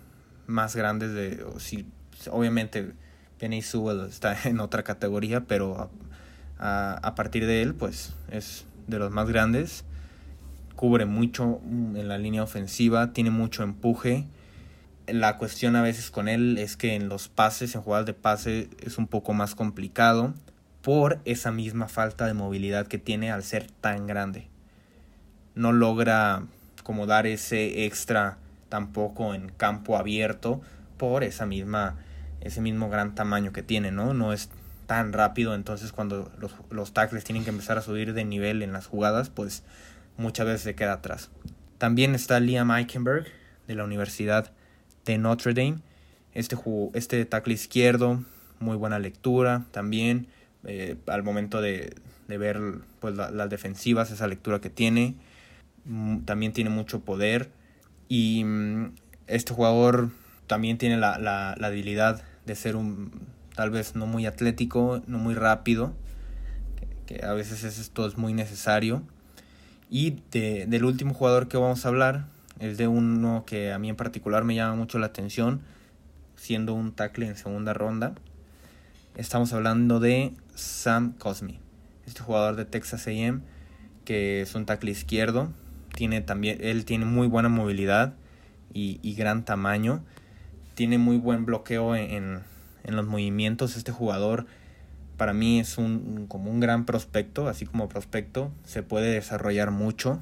más 0.47 0.77
grandes 0.77 1.13
de... 1.13 1.45
Obviamente, 2.31 2.93
Penny 3.39 3.61
Sewell 3.61 4.07
está 4.09 4.37
en 4.49 4.61
otra 4.61 4.83
categoría, 4.83 5.43
pero 5.43 5.91
a, 6.59 6.95
a, 6.95 7.15
partir 7.15 7.47
de 7.47 7.63
él, 7.63 7.75
pues 7.75 8.15
es 8.31 8.65
de 8.87 8.99
los 8.99 9.11
más 9.11 9.29
grandes. 9.29 9.85
Cubre 10.77 11.07
mucho 11.07 11.61
en 11.65 12.09
la 12.09 12.19
línea 12.19 12.43
ofensiva, 12.43 13.13
tiene 13.13 13.31
mucho 13.31 13.63
empuje 13.63 14.27
la 15.09 15.39
cuestión 15.39 15.77
a 15.77 15.83
veces 15.83 16.11
con 16.11 16.29
él 16.29 16.59
es 16.59 16.77
que 16.77 16.95
en 16.95 17.09
los 17.09 17.29
pases, 17.29 17.75
en 17.75 17.83
jugadas 17.83 18.07
de 18.07 18.15
pase, 18.15 18.69
es 18.81 18.99
un 18.99 19.07
poco 19.07 19.35
más 19.35 19.55
complicado 19.55 20.35
por 20.87 21.19
esa 21.25 21.51
misma 21.51 21.89
falta 21.89 22.27
de 22.27 22.35
movilidad 22.35 22.87
que 22.87 22.99
tiene 22.99 23.33
al 23.33 23.43
ser 23.43 23.69
tan 23.69 24.07
grande. 24.07 24.47
No 25.57 25.73
logra 25.73 26.45
como 26.85 27.07
dar 27.07 27.27
ese 27.27 27.87
extra 27.87 28.39
tampoco 28.69 29.35
en 29.35 29.49
campo 29.49 29.97
abierto 29.97 30.61
por 30.97 31.25
esa 31.25 31.45
misma 31.45 31.97
ese 32.41 32.61
mismo 32.61 32.89
gran 32.89 33.17
tamaño 33.17 33.53
que 33.53 33.65
tiene, 33.65 33.91
¿no? 33.91 34.15
No 34.15 34.33
es 34.33 34.49
tan 34.87 35.13
rápido, 35.13 35.57
entonces 35.57 35.91
cuando 35.91 36.31
los, 36.39 36.55
los 36.71 36.93
tackles 36.93 37.25
tienen 37.25 37.43
que 37.43 37.51
empezar 37.51 37.79
a 37.79 37.83
subir 37.83 38.15
de 38.15 38.25
nivel 38.25 38.63
en 38.63 38.73
las 38.73 38.87
jugadas, 38.87 39.29
pues 39.29 39.65
muchas 40.17 40.47
veces 40.47 40.61
se 40.61 40.77
queda 40.77 40.93
atrás. 40.93 41.31
También 41.79 42.15
está 42.15 42.39
Liam 42.39 42.71
Eichenberg 42.71 43.27
de 43.67 43.75
la 43.75 43.83
Universidad 43.83 44.53
de 45.05 45.19
Notre 45.19 45.53
Dame. 45.53 45.81
Este, 46.33 46.57
este 46.95 47.25
tackle 47.25 47.55
izquierdo, 47.55 48.23
muy 48.61 48.77
buena 48.77 49.01
lectura 49.01 49.65
también. 49.73 50.29
Eh, 50.67 50.97
al 51.07 51.23
momento 51.23 51.61
de, 51.61 51.95
ver 52.29 52.61
pues, 53.01 53.15
las 53.15 53.49
defensivas, 53.49 54.11
esa 54.11 54.27
lectura 54.27 54.61
que 54.61 54.71
tiene. 54.71 55.15
Mm, 55.85 56.21
también 56.21 56.53
tiene 56.53 56.71
mucho 56.71 57.01
poder. 57.01 57.51
Y 58.09 58.45
mm, 58.45 58.93
este 59.29 59.55
jugador 59.55 60.11
también 60.47 60.79
tiene 60.79 60.97
la, 60.97 61.19
la, 61.19 61.53
habilidad 61.53 62.23
de 62.45 62.55
ser 62.55 62.77
un 62.77 63.11
tal 63.55 63.71
vez 63.71 63.97
no 63.97 64.07
muy 64.07 64.27
atlético, 64.27 65.03
no 65.07 65.19
muy 65.19 65.35
rápido, 65.35 65.95
que, 67.07 67.25
a 67.25 67.33
veces 67.33 67.65
esto 67.65 68.07
es 68.07 68.19
muy 68.19 68.35
necesario. 68.35 69.03
Y 69.89 70.19
del 70.31 70.85
último 70.85 71.15
jugador 71.15 71.49
que 71.49 71.57
vamos 71.57 71.87
a 71.87 71.89
hablar, 71.89 72.27
es 72.59 72.77
de 72.77 72.89
uno 72.89 73.45
que 73.47 73.73
a 73.73 73.79
mí 73.79 73.89
en 73.89 73.97
particular 73.97 74.45
me 74.45 74.55
llama 74.55 74.75
mucho 74.75 74.99
la 74.99 75.07
atención, 75.07 75.61
siendo 76.37 76.75
un 76.75 76.93
tackle 76.93 77.27
en 77.27 77.37
segunda 77.37 77.73
ronda. 77.73 78.15
Estamos 79.17 79.53
hablando 79.53 80.01
de 80.01 80.33
Sam 80.57 81.13
Cosme, 81.19 81.61
este 82.07 82.21
jugador 82.23 82.57
de 82.57 82.65
Texas 82.65 83.07
AM, 83.07 83.43
que 84.05 84.43
es 84.43 84.55
un 84.55 84.67
tackle 84.67 84.91
izquierdo. 84.91 85.53
Tiene 85.95 86.21
también, 86.21 86.59
él 86.61 86.85
tiene 86.85 87.05
muy 87.05 87.27
buena 87.29 87.49
movilidad 87.49 88.15
y, 88.73 89.15
gran 89.15 89.45
tamaño. 89.45 90.03
Tiene 90.75 90.99
muy 90.99 91.17
buen 91.17 91.47
bloqueo 91.47 91.97
en, 91.97 92.43
en, 92.85 92.97
los 92.97 93.07
movimientos. 93.07 93.77
Este 93.77 93.93
jugador 93.93 94.47
para 95.17 95.33
mí 95.33 95.61
es 95.61 95.79
un, 95.79 96.27
como 96.29 96.51
un 96.51 96.61
gran 96.61 96.85
prospecto, 96.85 97.49
así 97.49 97.65
como 97.65 97.89
prospecto. 97.89 98.53
Se 98.65 98.83
puede 98.83 99.13
desarrollar 99.13 99.71
mucho 99.71 100.21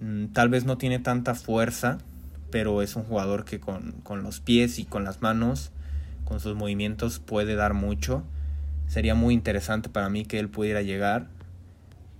Mm, 0.00 0.28
tal 0.28 0.48
vez 0.48 0.64
no 0.64 0.78
tiene 0.78 0.98
tanta 0.98 1.34
fuerza, 1.34 1.98
pero 2.50 2.80
es 2.80 2.96
un 2.96 3.04
jugador 3.04 3.44
que 3.44 3.60
con, 3.60 4.02
los 4.22 4.40
pies 4.40 4.78
y 4.78 4.84
con 4.84 5.04
las 5.04 5.20
manos, 5.20 5.72
con 6.24 6.40
sus 6.40 6.56
movimientos, 6.56 7.20
puede 7.20 7.54
dar 7.54 7.74
mucho. 7.74 8.24
Sería 8.90 9.14
muy 9.14 9.34
interesante 9.34 9.88
para 9.88 10.08
mí 10.08 10.24
que 10.24 10.40
él 10.40 10.48
pudiera 10.48 10.82
llegar. 10.82 11.28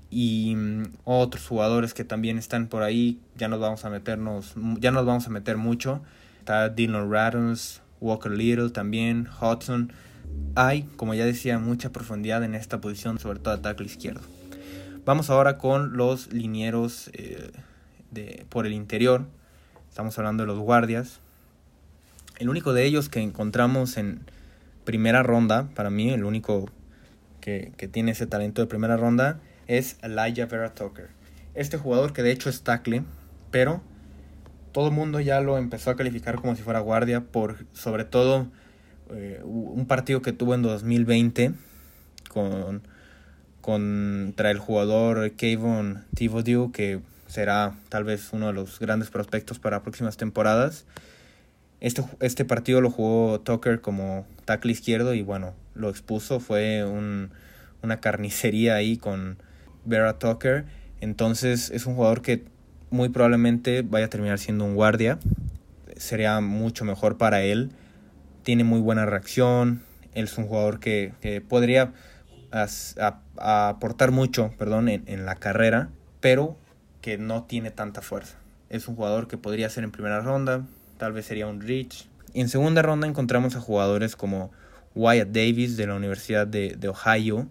Y 0.09 0.55
mm, 0.55 0.85
otros 1.03 1.45
jugadores 1.45 1.95
que 1.95 2.05
también 2.05 2.39
están 2.39 2.69
por 2.69 2.85
ahí, 2.85 3.19
ya 3.37 3.49
nos 3.49 3.59
vamos 3.59 3.85
a 3.85 3.91
meternos, 3.91 4.55
ya 4.79 4.93
nos 4.93 5.05
vamos 5.05 5.27
a 5.27 5.31
meter 5.31 5.57
mucho. 5.57 6.01
Está 6.39 6.69
Dylan 6.69 7.11
Rattons, 7.11 7.83
Walker 8.01 8.31
Little 8.31 8.71
también, 8.71 9.29
Hudson. 9.41 9.93
Hay, 10.55 10.85
como 10.95 11.13
ya 11.15 11.25
decía, 11.25 11.59
mucha 11.59 11.91
profundidad 11.91 12.45
en 12.45 12.55
esta 12.55 12.81
posición, 12.81 13.19
sobre 13.19 13.41
todo 13.41 13.55
a 13.55 13.61
tackle 13.61 13.87
izquierdo. 13.87 14.21
Vamos 15.05 15.29
ahora 15.29 15.59
con 15.59 15.97
los 15.97 16.33
linieros 16.33 17.11
eh, 17.15 17.51
de, 18.13 18.47
por 18.49 18.67
el 18.67 18.75
interior. 18.75 19.27
Estamos 19.89 20.17
hablando 20.19 20.45
de 20.45 20.47
los 20.47 20.61
guardias. 20.61 21.19
El 22.39 22.49
único 22.49 22.73
de 22.73 22.85
ellos 22.85 23.09
que 23.09 23.19
encontramos 23.19 23.97
en 23.97 24.21
primera 24.91 25.23
ronda, 25.23 25.69
para 25.77 25.89
mí, 25.89 26.11
el 26.11 26.25
único 26.25 26.69
que, 27.41 27.73
tiene 27.93 28.11
ese 28.11 28.27
talento 28.27 28.61
de 28.61 28.67
primera 28.67 28.97
ronda, 28.97 29.39
es 29.69 29.97
Elijah 30.03 30.47
Vera 30.47 30.75
Tucker. 30.75 31.11
Este 31.55 31.77
jugador 31.77 32.13
que 32.13 32.25
de 32.25 32.33
hecho 32.33 32.51
es 32.51 32.63
tackle, 32.63 33.05
pero 33.53 33.83
todo 34.73 34.89
el 34.89 34.95
mundo 34.95 35.21
ya 35.21 35.41
lo 35.41 35.59
empezó 35.59 35.93
a 35.93 35.97
calificar 35.97 36.41
como 36.41 36.57
si 36.57 36.63
fuera 36.63 36.81
guardia 36.81 37.21
por 37.21 37.67
sobre 37.73 38.05
todo 38.05 38.49
eh, 39.13 39.41
un 39.45 39.87
partido 39.87 40.23
que 40.23 40.33
tuvo 40.33 40.57
en 40.57 40.63
2020 40.63 41.53
con 42.29 42.83
contra 43.61 44.51
el 44.51 44.59
jugador 44.59 45.31
Kayvon 45.37 46.05
Thibodeau 46.17 46.73
que 46.73 47.01
será 47.29 47.77
tal 47.91 48.03
vez 48.03 48.31
uno 48.33 48.49
de 48.49 48.55
los 48.55 48.81
grandes 48.81 49.11
prospectos 49.11 49.61
para 49.61 49.85
próximas 49.85 50.17
temporadas. 50.17 50.85
Este, 51.81 52.05
este 52.21 52.45
partido 52.45 52.81
lo 52.81 52.91
jugó 52.91 53.41
Tucker 53.41 53.81
como 53.81 54.27
tackle 54.45 54.73
izquierdo 54.73 55.15
y 55.15 55.23
bueno, 55.23 55.55
lo 55.75 55.89
expuso, 55.89 56.41
fue 56.41 56.85
un, 56.85 57.31
una 57.83 58.01
carnicería 58.01 58.75
ahí 58.75 58.97
con 58.97 59.39
Vera 59.85 60.19
Tucker. 60.19 60.67
Entonces 61.01 61.71
es 61.71 61.87
un 61.87 61.95
jugador 61.95 62.23
que 62.23 62.45
muy 62.91 63.09
probablemente 63.09 63.83
vaya 63.83 64.07
a 64.07 64.11
terminar 64.11 64.39
siendo 64.39 64.65
un 64.65 64.75
guardia. 64.75 65.19
Sería 65.97 66.41
mucho 66.41 66.85
mejor 66.85 67.17
para 67.17 67.43
él. 67.43 67.71
Tiene 68.43 68.65
muy 68.65 68.81
buena 68.81 69.07
reacción. 69.07 69.83
Él 70.15 70.25
es 70.25 70.37
un 70.37 70.47
jugador 70.47 70.81
que, 70.81 71.15
podría 71.49 71.93
aportar 73.39 74.11
mucho 74.11 74.53
perdón, 74.59 74.89
en 74.89 75.25
la 75.25 75.37
carrera, 75.37 75.89
pero 76.21 76.57
que 77.01 77.17
no 77.17 77.45
tiene 77.45 77.71
tanta 77.71 78.03
fuerza. 78.03 78.37
Es 78.69 78.89
un 78.89 78.97
jugador 78.97 79.29
que 79.29 79.39
podría 79.39 79.71
ser 79.71 79.85
en 79.85 79.93
primera 79.93 80.21
ronda, 80.21 80.65
tal 81.01 81.15
vez 81.15 81.25
sería 81.25 81.47
un 81.47 81.63
reach. 81.63 82.05
en 82.35 82.51
segunda 82.51 82.83
ronda 82.83 83.09
encontramos 83.09 83.57
a 83.57 83.61
jugadores 83.61 84.17
como 84.17 84.53
Wyatt 84.95 85.29
Davis 85.29 85.79
de 85.79 85.87
la 85.87 85.95
Universidad 85.95 86.47
de, 86.47 86.77
Ohio, 86.89 87.49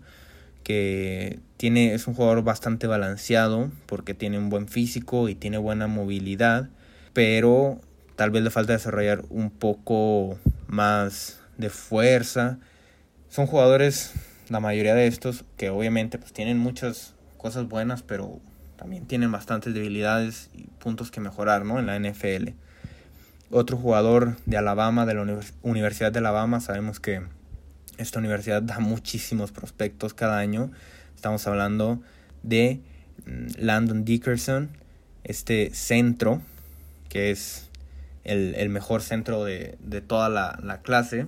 que 0.63 1.39
tiene, 1.57 1.95
es 1.95 2.07
un 2.07 2.13
jugador 2.13 2.43
bastante 2.43 2.85
balanceado 2.85 3.71
porque 3.87 4.13
tiene 4.13 4.37
un 4.37 4.51
buen 4.51 4.67
físico 4.67 5.29
y 5.29 5.35
tiene 5.35 5.57
buena 5.57 5.87
movilidad, 5.87 6.69
pero 7.13 7.81
tal 8.15 8.29
vez 8.29 8.43
le 8.43 8.51
falta 8.51 8.73
desarrollar 8.73 9.23
un 9.31 9.49
poco 9.49 10.37
más 10.67 11.41
de 11.57 11.71
fuerza. 11.71 12.59
Son 13.29 13.47
jugadores, 13.47 14.13
la 14.49 14.59
mayoría 14.59 14.93
de 14.93 15.07
estos, 15.07 15.43
que 15.57 15.71
obviamente 15.71 16.19
pues 16.19 16.33
tienen 16.33 16.59
muchas 16.59 17.15
cosas 17.37 17.67
buenas, 17.67 18.03
pero 18.03 18.39
también 18.75 19.07
tienen 19.07 19.31
bastantes 19.31 19.73
debilidades 19.73 20.51
y 20.53 20.65
puntos 20.77 21.09
que 21.09 21.19
mejorar 21.19 21.65
¿no? 21.65 21.79
en 21.79 21.87
la 21.87 21.97
NFL. 21.97 22.49
Otro 23.51 23.77
jugador 23.77 24.37
de 24.45 24.57
Alabama, 24.57 25.05
de 25.05 25.13
la 25.15 25.39
Universidad 25.63 26.11
de 26.11 26.19
Alabama, 26.19 26.59
sabemos 26.59 26.99
que 26.99 27.21
esta 27.97 28.19
universidad 28.19 28.61
da 28.61 28.79
muchísimos 28.79 29.51
prospectos 29.51 30.13
cada 30.13 30.37
año. 30.37 30.71
Estamos 31.15 31.45
hablando 31.47 32.01
de 32.43 32.79
mm, 33.25 33.47
Landon 33.57 34.05
Dickerson, 34.05 34.69
este 35.23 35.71
centro, 35.73 36.41
que 37.09 37.31
es 37.31 37.69
el, 38.23 38.69
mejor 38.69 39.01
centro 39.01 39.43
de, 39.43 39.77
toda 40.05 40.29
la, 40.29 40.59
la, 40.63 40.81
clase. 40.81 41.25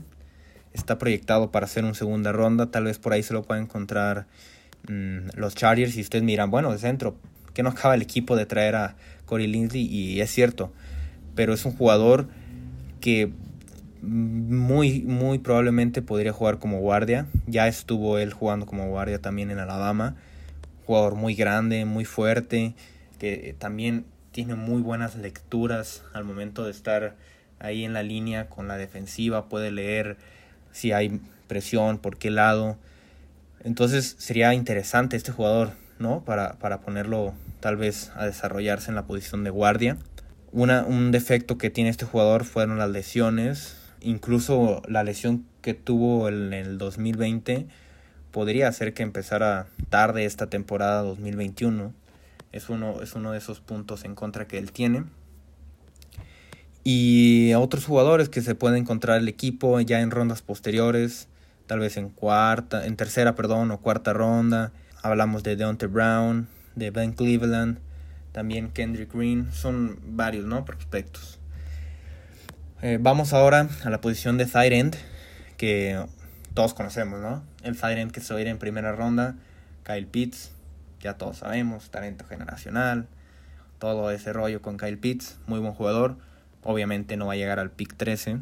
Está 0.74 0.98
proyectado 0.98 1.52
para 1.52 1.68
ser 1.68 1.86
un 1.86 1.96
segunda 1.96 2.32
ronda. 2.32 2.72
Tal 2.72 2.84
vez 2.84 3.00
por 3.00 3.14
ahí 3.14 3.24
se 3.24 3.34
lo 3.34 3.44
pueda 3.44 3.60
encontrar 3.60 4.28
Mm, 4.88 5.30
los 5.36 5.54
Chargers, 5.56 5.96
y 5.96 6.02
ustedes 6.02 6.24
miran, 6.24 6.50
bueno, 6.50 6.72
de 6.72 6.80
centro, 6.80 7.16
que 7.54 7.64
no 7.64 7.70
acaba 7.70 7.96
el 7.96 8.02
equipo 8.02 8.36
de 8.36 8.46
traer 8.46 8.76
a 8.76 8.96
Corey 9.26 9.48
Linsley, 9.48 9.86
y 9.86 10.22
es 10.22 10.32
cierto, 10.32 10.74
pero 11.36 11.54
es 11.54 11.66
un 11.66 11.74
jugador 11.74 12.28
que 13.00 13.32
muy, 14.02 15.02
muy 15.02 15.40
probablemente 15.40 16.02
podría 16.02 16.34
jugar 16.34 16.60
como 16.60 16.80
guardia. 16.80 17.28
Ya 17.48 17.68
estuvo 17.68 18.18
él 18.18 18.34
jugando 18.34 18.66
como 18.66 18.88
guardia 18.88 19.20
también 19.20 19.52
en 19.52 19.60
Alabama. 19.60 20.16
Jugador 20.86 21.16
muy 21.16 21.36
grande, 21.36 21.86
muy 21.86 22.06
fuerte, 22.06 22.74
que 23.20 23.56
también 23.60 24.06
tiene 24.32 24.56
muy 24.56 24.82
buenas 24.82 25.16
lecturas 25.16 26.04
al 26.14 26.24
momento 26.24 26.66
de 26.66 26.72
estar 26.72 27.16
ahí 27.60 27.84
en 27.84 27.94
la 27.94 28.04
línea 28.04 28.50
con 28.50 28.68
la 28.68 28.78
defensiva. 28.78 29.48
Puede 29.50 29.72
leer 29.72 30.18
si 30.72 30.92
hay 30.92 31.22
presión, 31.48 32.00
por 32.00 32.18
qué 32.18 32.32
lado. 32.32 32.78
Entonces 33.64 34.16
sería 34.18 34.54
interesante 34.54 35.16
este 35.16 35.32
jugador, 35.32 35.72
¿no? 36.00 36.24
Para, 36.26 36.54
para 36.54 36.82
ponerlo 36.82 37.34
tal 37.60 37.78
vez 37.78 38.12
a 38.16 38.26
desarrollarse 38.26 38.90
en 38.90 38.96
la 38.96 39.06
posición 39.06 39.44
de 39.44 39.52
guardia. 39.52 39.98
Una, 40.52 40.84
un 40.84 41.12
defecto 41.12 41.58
que 41.58 41.70
tiene 41.70 41.90
este 41.90 42.06
jugador 42.06 42.44
fueron 42.44 42.78
las 42.78 42.90
lesiones 42.90 43.82
incluso 44.02 44.82
la 44.88 45.04
lesión 45.04 45.46
que 45.62 45.74
tuvo 45.74 46.28
en 46.28 46.54
el 46.54 46.78
2020 46.78 47.68
podría 48.32 48.68
hacer 48.68 48.94
que 48.94 49.04
empezara 49.04 49.68
tarde 49.90 50.26
esta 50.26 50.48
temporada 50.48 51.04
2021. 51.04 51.94
Es 52.52 52.70
uno, 52.70 53.02
es 53.02 53.14
uno 53.14 53.32
de 53.32 53.38
esos 53.38 53.62
puntos 53.62 54.04
en 54.04 54.16
contra 54.16 54.48
que 54.48 54.58
él 54.58 54.72
tiene. 54.72 55.06
Y 56.84 57.54
otros 57.54 57.86
jugadores 57.86 58.30
que 58.30 58.42
se 58.42 58.56
puede 58.56 58.78
encontrar 58.78 59.20
el 59.20 59.28
equipo 59.28 59.80
ya 59.82 60.02
en 60.02 60.12
rondas 60.12 60.42
posteriores, 60.42 61.28
tal 61.68 61.80
vez 61.80 61.96
en 61.98 62.10
cuarta, 62.10 62.86
en 62.88 62.96
tercera, 62.96 63.36
perdón, 63.36 63.70
o 63.72 63.80
cuarta 63.80 64.14
ronda. 64.14 64.72
Hablamos 65.04 65.44
de 65.44 65.56
Deontay 65.56 65.90
Brown, 65.90 66.48
de 66.76 66.90
Ben 66.90 67.14
Cleveland, 67.14 67.78
también 68.32 68.70
Kendrick 68.70 69.14
Green, 69.14 69.52
son 69.52 70.00
varios, 70.04 70.46
¿no? 70.46 70.66
Prospectos. 70.66 71.40
Eh, 72.82 72.98
vamos 73.00 73.34
ahora 73.34 73.70
a 73.84 73.90
la 73.90 74.02
posición 74.02 74.38
de 74.38 74.48
end, 74.54 74.96
que 75.58 76.04
todos 76.54 76.74
conocemos, 76.74 77.20
¿no? 77.20 77.44
El 77.64 77.78
end 77.98 78.12
que 78.12 78.22
se 78.22 78.34
va 78.34 78.40
a 78.40 78.42
ir 78.42 78.48
en 78.48 78.58
primera 78.58 78.92
ronda, 78.92 79.36
Kyle 79.84 80.08
Pitts, 80.08 80.52
ya 81.00 81.14
todos 81.14 81.38
sabemos, 81.38 81.90
talento 81.92 82.26
generacional, 82.26 83.08
todo 83.80 84.12
ese 84.12 84.34
rollo 84.34 84.62
con 84.62 84.78
Kyle 84.78 84.98
Pitts, 84.98 85.38
muy 85.48 85.60
buen 85.60 85.74
jugador, 85.74 86.18
obviamente 86.64 87.18
no 87.18 87.28
va 87.28 87.34
a 87.34 87.36
llegar 87.36 87.60
al 87.60 87.72
pick 87.72 87.96
13, 87.96 88.40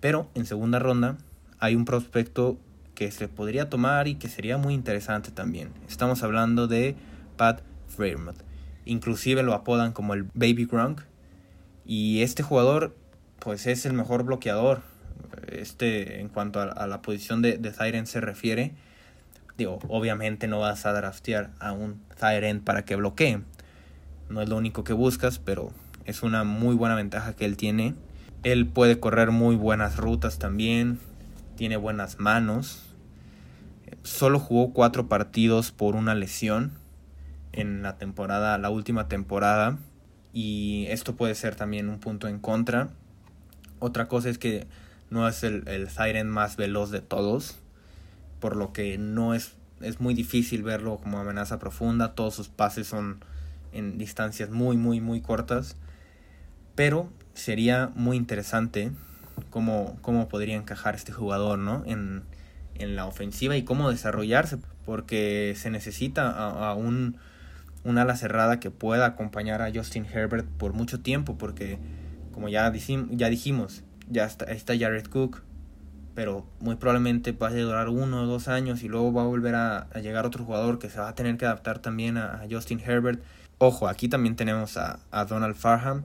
pero 0.00 0.28
en 0.34 0.46
segunda 0.46 0.78
ronda 0.78 1.18
hay 1.58 1.76
un 1.76 1.84
prospecto 1.84 2.58
que 2.94 3.10
se 3.10 3.28
podría 3.28 3.70
tomar 3.70 4.08
y 4.08 4.16
que 4.16 4.28
sería 4.28 4.58
muy 4.58 4.74
interesante 4.74 5.30
también. 5.30 5.70
Estamos 5.88 6.22
hablando 6.22 6.66
de 6.66 6.96
Pat 7.36 7.62
Freiermuth. 7.88 8.49
Inclusive 8.84 9.42
lo 9.42 9.54
apodan 9.54 9.92
como 9.92 10.14
el 10.14 10.24
Baby 10.34 10.66
Gronk. 10.66 11.02
Y 11.84 12.22
este 12.22 12.42
jugador 12.42 12.96
pues 13.40 13.66
es 13.66 13.86
el 13.86 13.94
mejor 13.94 14.22
bloqueador. 14.24 14.82
Este, 15.48 16.20
en 16.20 16.28
cuanto 16.28 16.60
a, 16.60 16.86
la 16.86 17.02
posición 17.02 17.42
de, 17.42 17.58
de 17.58 18.06
se 18.06 18.20
refiere, 18.20 18.74
digo, 19.58 19.78
obviamente 19.88 20.46
no 20.46 20.60
vas 20.60 20.86
a 20.86 20.92
draftear 20.92 21.50
a 21.58 21.72
un 21.72 22.00
Tyrant 22.18 22.62
para 22.62 22.84
que 22.84 22.96
bloquee. 22.96 23.40
No 24.28 24.42
es 24.42 24.48
lo 24.48 24.56
único 24.56 24.84
que 24.84 24.92
buscas, 24.92 25.38
pero 25.38 25.72
es 26.04 26.22
una 26.22 26.44
muy 26.44 26.74
buena 26.74 26.94
ventaja 26.94 27.34
que 27.34 27.44
él 27.44 27.56
tiene. 27.56 27.94
Él 28.42 28.66
puede 28.66 29.00
correr 29.00 29.30
muy 29.30 29.56
buenas 29.56 29.96
rutas 29.96 30.38
también, 30.38 30.98
tiene 31.56 31.76
buenas 31.76 32.18
manos. 32.20 32.82
Solo 34.02 34.38
jugó 34.38 34.72
cuatro 34.72 35.08
partidos 35.08 35.72
por 35.72 35.96
una 35.96 36.14
lesión 36.14 36.79
en 37.52 37.82
la 37.82 37.96
temporada, 37.96 38.58
la 38.58 38.70
última 38.70 39.08
temporada. 39.08 39.78
Y 40.32 40.86
esto 40.88 41.16
puede 41.16 41.34
ser 41.34 41.56
también 41.56 41.88
un 41.88 41.98
punto 41.98 42.28
en 42.28 42.38
contra. 42.38 42.90
Otra 43.78 44.08
cosa 44.08 44.28
es 44.28 44.38
que 44.38 44.66
no 45.10 45.28
es 45.28 45.42
el, 45.42 45.66
el 45.66 45.88
Siren 45.88 46.28
más 46.28 46.56
veloz 46.56 46.90
de 46.90 47.00
todos, 47.00 47.58
por 48.38 48.56
lo 48.56 48.72
que 48.72 48.98
no 48.98 49.34
es, 49.34 49.54
es 49.80 50.00
muy 50.00 50.14
difícil 50.14 50.62
verlo 50.62 50.98
como 50.98 51.18
amenaza 51.18 51.58
profunda. 51.58 52.14
Todos 52.14 52.34
sus 52.34 52.48
pases 52.48 52.86
son 52.86 53.24
en 53.72 53.98
distancias 53.98 54.50
muy, 54.50 54.76
muy, 54.76 55.00
muy 55.00 55.20
cortas. 55.20 55.76
Pero 56.74 57.10
sería 57.34 57.90
muy 57.94 58.16
interesante 58.16 58.92
cómo, 59.50 59.98
cómo 60.02 60.28
podría 60.28 60.56
encajar 60.56 60.94
este 60.94 61.12
jugador 61.12 61.58
¿no? 61.58 61.82
en, 61.86 62.22
en 62.74 62.96
la 62.96 63.06
ofensiva 63.06 63.56
y 63.56 63.62
cómo 63.62 63.90
desarrollarse, 63.90 64.58
porque 64.84 65.54
se 65.56 65.70
necesita 65.70 66.30
a, 66.30 66.74
un, 66.74 67.16
un 67.84 67.98
ala 67.98 68.16
cerrada 68.16 68.60
que 68.60 68.70
pueda 68.70 69.06
acompañar 69.06 69.62
a 69.62 69.72
Justin 69.72 70.06
Herbert 70.06 70.46
por 70.46 70.72
mucho 70.72 71.00
tiempo, 71.00 71.38
porque 71.38 71.78
como 72.32 72.48
ya, 72.48 72.70
dijimos, 72.70 73.82
ya 74.08 74.24
está, 74.24 74.46
está 74.46 74.78
Jared 74.78 75.06
Cook, 75.06 75.42
pero 76.14 76.46
muy 76.60 76.76
probablemente 76.76 77.32
va 77.32 77.48
a 77.48 77.54
durar 77.54 77.88
uno 77.88 78.22
o 78.22 78.26
dos 78.26 78.48
años 78.48 78.82
y 78.82 78.88
luego 78.88 79.12
va 79.12 79.22
a 79.22 79.26
volver 79.26 79.54
a, 79.54 79.88
llegar 80.00 80.26
otro 80.26 80.44
jugador 80.44 80.78
que 80.78 80.90
se 80.90 80.98
va 80.98 81.08
a 81.08 81.14
tener 81.14 81.36
que 81.36 81.46
adaptar 81.46 81.78
también 81.78 82.16
a, 82.16 82.42
Justin 82.50 82.80
Herbert. 82.80 83.22
Ojo, 83.58 83.88
aquí 83.88 84.08
también 84.08 84.36
tenemos 84.36 84.76
a, 84.76 85.00
Donald 85.28 85.54
Farham. 85.54 86.02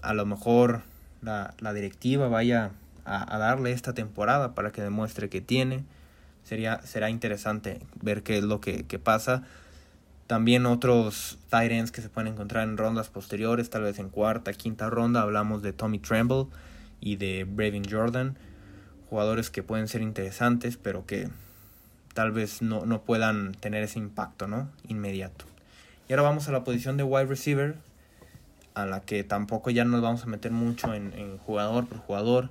A 0.00 0.14
lo 0.14 0.26
mejor 0.26 0.82
la, 1.20 1.54
directiva 1.74 2.28
vaya 2.28 2.70
a, 3.04 3.38
darle 3.38 3.72
esta 3.72 3.92
temporada 3.92 4.54
para 4.54 4.72
que 4.72 4.82
demuestre 4.82 5.28
que 5.28 5.40
tiene. 5.40 5.84
Sería, 6.44 6.80
será 6.82 7.08
interesante 7.08 7.80
ver 8.00 8.22
qué 8.22 8.38
es 8.38 8.44
lo 8.44 8.60
que, 8.60 8.84
que 8.84 8.98
pasa. 8.98 9.44
También 10.26 10.66
otros 10.66 11.38
tight 11.50 11.72
ends 11.72 11.92
que 11.92 12.00
se 12.00 12.08
pueden 12.08 12.32
encontrar 12.32 12.66
en 12.66 12.76
rondas 12.76 13.08
posteriores, 13.08 13.70
tal 13.70 13.82
vez 13.82 13.98
en 13.98 14.08
cuarta, 14.08 14.52
quinta 14.52 14.88
ronda. 14.88 15.22
Hablamos 15.22 15.62
de 15.62 15.72
Tommy 15.72 15.98
Tremble 15.98 16.46
y 17.00 17.16
de 17.16 17.44
Bravin 17.44 17.84
Jordan. 17.88 18.36
Jugadores 19.10 19.50
que 19.50 19.62
pueden 19.62 19.88
ser 19.88 20.00
interesantes, 20.00 20.76
pero 20.76 21.04
que 21.04 21.28
tal 22.14 22.32
vez 22.32 22.62
no, 22.62 22.86
no 22.86 23.02
puedan 23.02 23.52
tener 23.52 23.82
ese 23.82 23.98
impacto 23.98 24.46
¿no? 24.46 24.70
inmediato. 24.88 25.44
Y 26.08 26.12
ahora 26.12 26.22
vamos 26.22 26.48
a 26.48 26.52
la 26.52 26.64
posición 26.64 26.96
de 26.96 27.02
wide 27.02 27.26
receiver, 27.26 27.76
a 28.74 28.86
la 28.86 29.00
que 29.00 29.24
tampoco 29.24 29.70
ya 29.70 29.84
nos 29.84 30.00
vamos 30.00 30.22
a 30.22 30.26
meter 30.26 30.52
mucho 30.52 30.94
en, 30.94 31.12
en 31.14 31.38
jugador 31.38 31.86
por 31.86 31.98
jugador, 31.98 32.50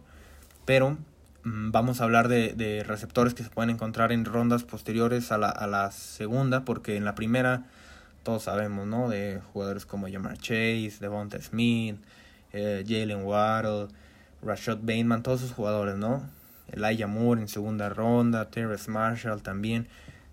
pero 0.65 0.97
vamos 1.43 2.01
a 2.01 2.03
hablar 2.03 2.27
de, 2.27 2.83
receptores 2.85 3.33
que 3.33 3.43
se 3.43 3.49
pueden 3.49 3.69
encontrar 3.69 4.11
en 4.11 4.25
rondas 4.25 4.63
posteriores 4.63 5.31
a 5.31 5.37
la, 5.37 5.49
a 5.49 5.67
la 5.67 5.91
segunda, 5.91 6.65
porque 6.65 6.97
en 6.97 7.05
la 7.05 7.15
primera 7.15 7.65
todos 8.23 8.43
sabemos, 8.43 8.87
¿no? 8.87 9.09
De 9.09 9.41
jugadores 9.53 9.85
como 9.85 10.07
Jamar 10.09 10.37
Chase, 10.37 10.97
Devonta 10.99 11.41
Smith, 11.41 11.97
eh, 12.53 12.83
Jalen 12.87 13.23
Waddle, 13.23 13.87
Rashad 14.43 14.77
Bateman, 14.77 15.23
todos 15.23 15.41
esos 15.41 15.55
jugadores, 15.55 15.95
¿no? 15.95 16.21
Elijah 16.71 17.07
Moore 17.07 17.41
en 17.41 17.47
segunda 17.47 17.89
ronda, 17.89 18.49
Terrence 18.49 18.89
Marshall 18.89 19.41
también. 19.41 19.87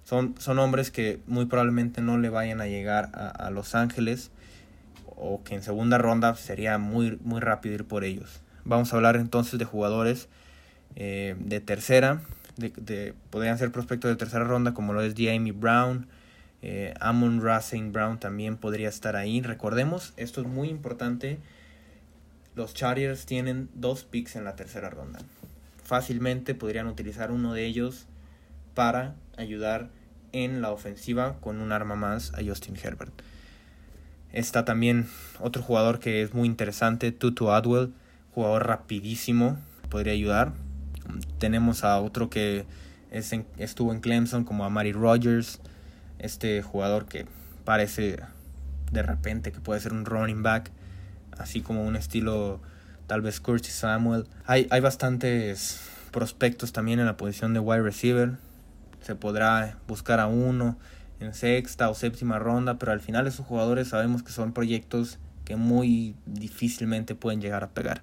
Son, 0.04 0.34
son 0.38 0.58
hombres 0.58 0.90
que 0.90 1.20
muy 1.26 1.46
probablemente 1.46 2.00
no 2.00 2.18
le 2.18 2.28
vayan 2.28 2.60
a 2.60 2.66
llegar 2.66 3.10
a, 3.14 3.28
a 3.28 3.50
Los 3.50 3.74
Ángeles 3.74 4.30
o 5.04 5.42
que 5.42 5.54
en 5.54 5.62
segunda 5.62 5.98
ronda 5.98 6.34
sería 6.36 6.78
muy, 6.78 7.18
muy 7.22 7.40
rápido 7.40 7.74
ir 7.74 7.84
por 7.84 8.04
ellos. 8.04 8.40
Vamos 8.64 8.92
a 8.92 8.96
hablar 8.96 9.16
entonces 9.16 9.58
de 9.58 9.64
jugadores 9.64 10.28
eh, 10.96 11.36
de 11.38 11.60
tercera, 11.60 12.22
de, 12.56 13.14
podrían 13.30 13.58
ser 13.58 13.70
prospectos 13.70 14.10
de 14.10 14.16
tercera 14.16 14.44
ronda 14.44 14.74
como 14.74 14.92
lo 14.92 15.02
es 15.02 15.14
Jamie 15.16 15.52
Brown, 15.52 16.06
eh, 16.60 16.94
Amon 17.00 17.40
Racing 17.42 17.92
Brown 17.92 18.18
también 18.18 18.56
podría 18.56 18.88
estar 18.88 19.14
ahí. 19.16 19.40
Recordemos, 19.40 20.12
esto 20.16 20.40
es 20.40 20.46
muy 20.46 20.68
importante, 20.68 21.38
los 22.56 22.74
Chargers 22.74 23.26
tienen 23.26 23.68
dos 23.74 24.04
picks 24.04 24.36
en 24.36 24.44
la 24.44 24.56
tercera 24.56 24.90
ronda. 24.90 25.20
Fácilmente 25.84 26.54
podrían 26.54 26.88
utilizar 26.88 27.30
uno 27.30 27.54
de 27.54 27.64
ellos 27.64 28.06
para 28.74 29.14
ayudar 29.36 29.90
en 30.32 30.60
la 30.60 30.70
ofensiva 30.72 31.36
con 31.40 31.60
un 31.60 31.72
arma 31.72 31.94
más 31.94 32.32
a 32.34 32.44
Justin 32.44 32.76
Herbert. 32.82 33.12
Está 34.32 34.64
también 34.64 35.08
otro 35.40 35.62
jugador 35.62 36.00
que 36.00 36.22
es 36.22 36.34
muy 36.34 36.46
interesante, 36.46 37.12
Tutu 37.12 37.50
Adwell, 37.50 37.92
jugador 38.34 38.66
rapidísimo, 38.66 39.58
podría 39.88 40.12
ayudar. 40.12 40.52
Tenemos 41.38 41.84
a 41.84 42.00
otro 42.00 42.30
que 42.30 42.66
estuvo 43.10 43.92
en 43.92 44.00
Clemson 44.00 44.44
como 44.44 44.64
a 44.64 44.70
Mari 44.70 44.92
Rogers, 44.92 45.60
este 46.18 46.62
jugador 46.62 47.06
que 47.06 47.26
parece 47.64 48.20
de 48.90 49.02
repente 49.02 49.52
que 49.52 49.60
puede 49.60 49.80
ser 49.80 49.92
un 49.92 50.04
running 50.04 50.42
back, 50.42 50.70
así 51.38 51.60
como 51.60 51.84
un 51.84 51.96
estilo 51.96 52.60
tal 53.06 53.22
vez 53.22 53.40
Curtis 53.40 53.72
Samuel. 53.72 54.26
Hay, 54.46 54.66
hay 54.70 54.80
bastantes 54.80 55.80
prospectos 56.10 56.72
también 56.72 57.00
en 57.00 57.06
la 57.06 57.16
posición 57.16 57.54
de 57.54 57.60
wide 57.60 57.82
receiver. 57.82 58.36
Se 59.00 59.14
podrá 59.14 59.78
buscar 59.86 60.20
a 60.20 60.26
uno 60.26 60.78
en 61.20 61.34
sexta 61.34 61.88
o 61.90 61.94
séptima 61.94 62.38
ronda, 62.38 62.78
pero 62.78 62.92
al 62.92 63.00
final 63.00 63.26
esos 63.26 63.46
jugadores 63.46 63.88
sabemos 63.88 64.22
que 64.22 64.32
son 64.32 64.52
proyectos 64.52 65.18
que 65.44 65.56
muy 65.56 66.14
difícilmente 66.26 67.14
pueden 67.14 67.40
llegar 67.40 67.64
a 67.64 67.70
pegar. 67.70 68.02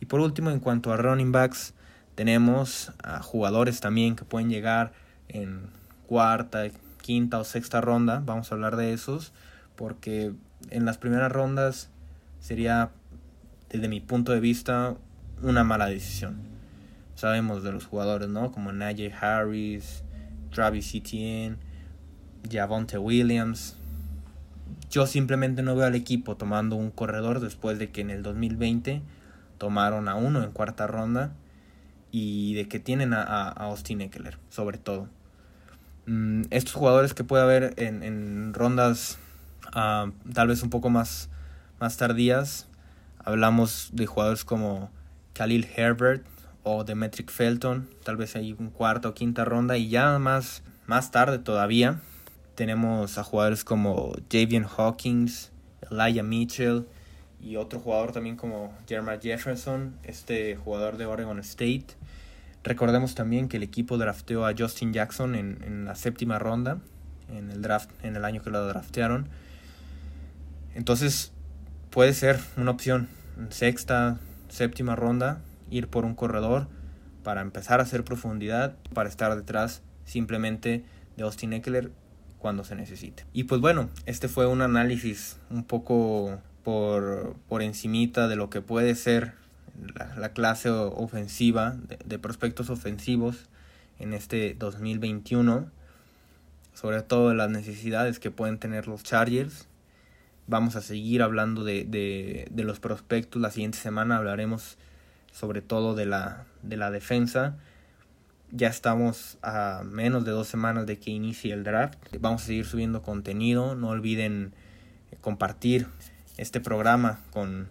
Y 0.00 0.06
por 0.06 0.20
último, 0.20 0.50
en 0.50 0.60
cuanto 0.60 0.92
a 0.92 0.96
running 0.96 1.32
backs, 1.32 1.74
tenemos 2.18 2.90
a 3.04 3.22
jugadores 3.22 3.78
también 3.78 4.16
que 4.16 4.24
pueden 4.24 4.50
llegar 4.50 4.90
en 5.28 5.60
cuarta, 6.08 6.64
quinta 7.00 7.38
o 7.38 7.44
sexta 7.44 7.80
ronda, 7.80 8.20
vamos 8.26 8.50
a 8.50 8.56
hablar 8.56 8.74
de 8.74 8.92
esos, 8.92 9.32
porque 9.76 10.32
en 10.70 10.84
las 10.84 10.98
primeras 10.98 11.30
rondas 11.30 11.90
sería, 12.40 12.90
desde 13.70 13.86
mi 13.86 14.00
punto 14.00 14.32
de 14.32 14.40
vista, 14.40 14.96
una 15.44 15.62
mala 15.62 15.86
decisión. 15.86 16.38
Sabemos 17.14 17.62
de 17.62 17.70
los 17.70 17.86
jugadores, 17.86 18.28
¿no? 18.28 18.50
Como 18.50 18.72
Najee 18.72 19.12
Harris, 19.12 20.02
Travis 20.52 20.92
Etienne, 20.96 21.56
Javonte 22.50 22.98
Williams. 22.98 23.76
Yo 24.90 25.06
simplemente 25.06 25.62
no 25.62 25.76
veo 25.76 25.86
al 25.86 25.94
equipo 25.94 26.36
tomando 26.36 26.74
un 26.74 26.90
corredor 26.90 27.38
después 27.38 27.78
de 27.78 27.92
que 27.92 28.00
en 28.00 28.10
el 28.10 28.24
2020 28.24 29.02
tomaron 29.56 30.08
a 30.08 30.16
uno 30.16 30.42
en 30.42 30.50
cuarta 30.50 30.88
ronda 30.88 31.30
y 32.10 32.54
de 32.54 32.68
que 32.68 32.78
tienen 32.78 33.12
a, 33.12 33.48
Austin 33.48 34.00
Eckler, 34.00 34.38
sobre 34.48 34.78
todo. 34.78 35.08
Mm, 36.06 36.42
estos 36.50 36.74
jugadores 36.74 37.14
que 37.14 37.24
puede 37.24 37.42
haber 37.42 37.74
en, 37.76 38.54
rondas 38.54 39.18
ah, 39.72 40.10
tal 40.32 40.48
vez 40.48 40.62
un 40.62 40.70
poco 40.70 40.90
más, 40.90 41.28
más 41.80 41.96
tardías, 41.96 42.66
hablamos 43.18 43.90
de 43.92 44.06
jugadores 44.06 44.44
como 44.44 44.90
Khalil 45.34 45.68
Herbert 45.76 46.24
o 46.62 46.84
Demetric 46.84 47.30
Felton, 47.30 47.88
tal 48.04 48.16
vez 48.16 48.36
hay 48.36 48.52
un 48.52 48.70
cuarta 48.70 49.08
o 49.08 49.14
quinta 49.14 49.44
ronda, 49.44 49.76
y 49.76 49.88
ya 49.88 50.18
más, 50.18 50.62
más 50.86 51.10
tarde 51.10 51.38
todavía 51.38 52.00
tenemos 52.54 53.18
a 53.18 53.24
jugadores 53.24 53.62
como 53.62 54.12
Javian 54.32 54.66
Hawkins, 54.76 55.52
Elijah 55.90 56.24
Mitchell, 56.24 56.86
y 57.40 57.56
otro 57.56 57.78
jugador 57.78 58.12
también 58.12 58.36
como 58.36 58.74
Jeremiah 58.88 59.20
Jefferson, 59.20 59.96
este 60.02 60.56
jugador 60.56 60.96
de 60.96 61.06
Oregon 61.06 61.38
State. 61.38 61.86
Recordemos 62.68 63.14
también 63.14 63.48
que 63.48 63.56
el 63.56 63.62
equipo 63.62 63.96
drafteó 63.96 64.44
a 64.44 64.52
Justin 64.56 64.92
Jackson 64.92 65.34
en, 65.34 65.62
en, 65.64 65.86
la 65.86 65.94
séptima 65.94 66.38
ronda, 66.38 66.76
en 67.34 67.50
el 67.50 67.62
draft, 67.62 67.88
en 68.02 68.14
el 68.14 68.26
año 68.26 68.42
que 68.42 68.50
lo 68.50 68.66
draftearon. 68.66 69.26
Entonces 70.74 71.32
puede 71.88 72.12
ser 72.12 72.38
una 72.58 72.72
opción, 72.72 73.08
sexta, 73.48 74.18
séptima 74.50 74.96
ronda, 74.96 75.40
ir 75.70 75.88
por 75.88 76.04
un 76.04 76.14
corredor 76.14 76.68
para 77.24 77.40
empezar 77.40 77.80
a 77.80 77.84
hacer 77.84 78.04
profundidad, 78.04 78.76
para 78.92 79.08
estar 79.08 79.34
detrás 79.34 79.80
simplemente 80.04 80.84
de 81.16 81.22
Austin 81.22 81.54
Eckler 81.54 81.90
cuando 82.38 82.64
se 82.64 82.74
necesite. 82.74 83.24
Y 83.32 83.44
pues 83.44 83.62
bueno, 83.62 83.88
este 84.04 84.28
fue 84.28 84.46
un 84.46 84.60
análisis 84.60 85.38
un 85.48 85.64
poco 85.64 86.38
por, 86.64 87.34
por 87.48 87.62
encimita 87.62 88.28
de 88.28 88.36
lo 88.36 88.50
que 88.50 88.60
puede 88.60 88.94
ser 88.94 89.32
la, 90.16 90.30
clase 90.30 90.70
ofensiva 90.70 91.76
de, 92.04 92.18
prospectos 92.18 92.70
ofensivos 92.70 93.46
en 93.98 94.12
este 94.12 94.54
2021, 94.58 95.70
sobre 96.74 97.02
todo 97.02 97.34
las 97.34 97.50
necesidades 97.50 98.18
que 98.18 98.30
pueden 98.30 98.58
tener 98.58 98.86
los 98.88 99.02
Chargers. 99.02 99.66
Vamos 100.46 100.76
a 100.76 100.80
seguir 100.80 101.22
hablando 101.22 101.64
de, 101.64 101.84
de, 101.84 102.48
de 102.50 102.64
los 102.64 102.80
prospectos. 102.80 103.42
La 103.42 103.50
siguiente 103.50 103.78
semana 103.78 104.16
hablaremos 104.16 104.78
sobre 105.32 105.62
todo 105.62 105.94
de 105.94 106.06
la, 106.06 106.44
de 106.62 106.76
la 106.76 106.90
defensa. 106.90 107.56
Ya 108.50 108.68
estamos 108.68 109.36
a 109.42 109.82
menos 109.84 110.24
de 110.24 110.30
dos 110.30 110.48
semanas 110.48 110.86
de 110.86 110.98
que 110.98 111.10
inicie 111.10 111.52
el 111.52 111.64
draft. 111.64 111.98
Vamos 112.18 112.42
a 112.42 112.46
seguir 112.46 112.64
subiendo 112.64 113.02
contenido. 113.02 113.74
No 113.74 113.88
olviden 113.88 114.52
compartir 115.20 115.86
este 116.38 116.60
programa 116.60 117.20
con, 117.30 117.68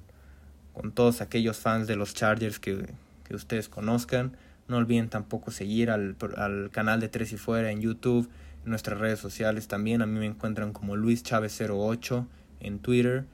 con 0.78 0.92
todos 0.92 1.22
aquellos 1.22 1.58
fans 1.58 1.88
de 1.88 1.96
los 1.96 2.14
Chargers 2.14 2.60
que, 2.60 2.88
que 3.24 3.36
ustedes 3.36 3.68
conozcan. 3.68 4.38
No 4.68 4.78
olviden 4.78 5.10
tampoco 5.10 5.50
seguir 5.50 5.90
al, 5.90 6.16
al, 6.36 6.70
canal 6.72 7.00
de 7.00 7.08
Tres 7.08 7.34
y 7.34 7.38
Fuera 7.38 7.72
en 7.72 7.82
YouTube, 7.82 8.30
en 8.64 8.70
nuestras 8.70 9.00
redes 9.00 9.18
sociales 9.18 9.68
también. 9.68 10.04
A 10.04 10.06
mí 10.06 10.20
me 10.20 10.28
encuentran 10.28 10.74
como 10.74 10.96
Luis 10.96 11.24
Chávez 11.24 11.60
08 11.60 12.28
en 12.60 12.78
Twitter. 12.78 13.26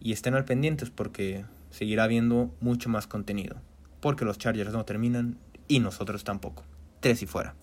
Y 0.00 0.12
estén 0.12 0.34
al 0.34 0.44
pendientes 0.44 0.90
porque 0.90 1.46
seguirá 1.70 2.04
habiendo 2.04 2.54
mucho 2.60 2.90
más 2.90 3.06
contenido. 3.06 3.56
Porque 4.00 4.26
los 4.26 4.36
Chargers 4.36 4.72
no 4.72 4.84
terminan 4.84 5.38
y 5.68 5.80
nosotros 5.80 6.24
tampoco. 6.24 6.62
Tres 7.00 7.22
y 7.22 7.26
fuera. 7.26 7.54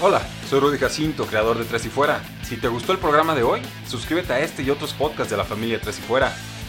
Hola, 0.00 0.20
soy 0.48 0.58
Rudy 0.58 0.78
Jacinto, 0.78 1.26
creador 1.26 1.58
de 1.58 1.64
Tres 1.64 1.86
y 1.86 1.90
Fuera. 1.90 2.20
Si 2.42 2.56
te 2.56 2.68
gustó 2.68 2.92
el 2.92 2.98
programa 2.98 3.34
de 3.34 3.44
hoy, 3.44 3.60
suscríbete 3.86 4.32
a 4.32 4.40
este 4.40 4.62
y 4.62 4.70
otros 4.70 4.92
podcasts 4.94 5.30
de 5.30 5.36
la 5.36 5.44
familia 5.44 5.80
Tres 5.80 5.98
y 6.00 6.02
Fuera. 6.02 6.34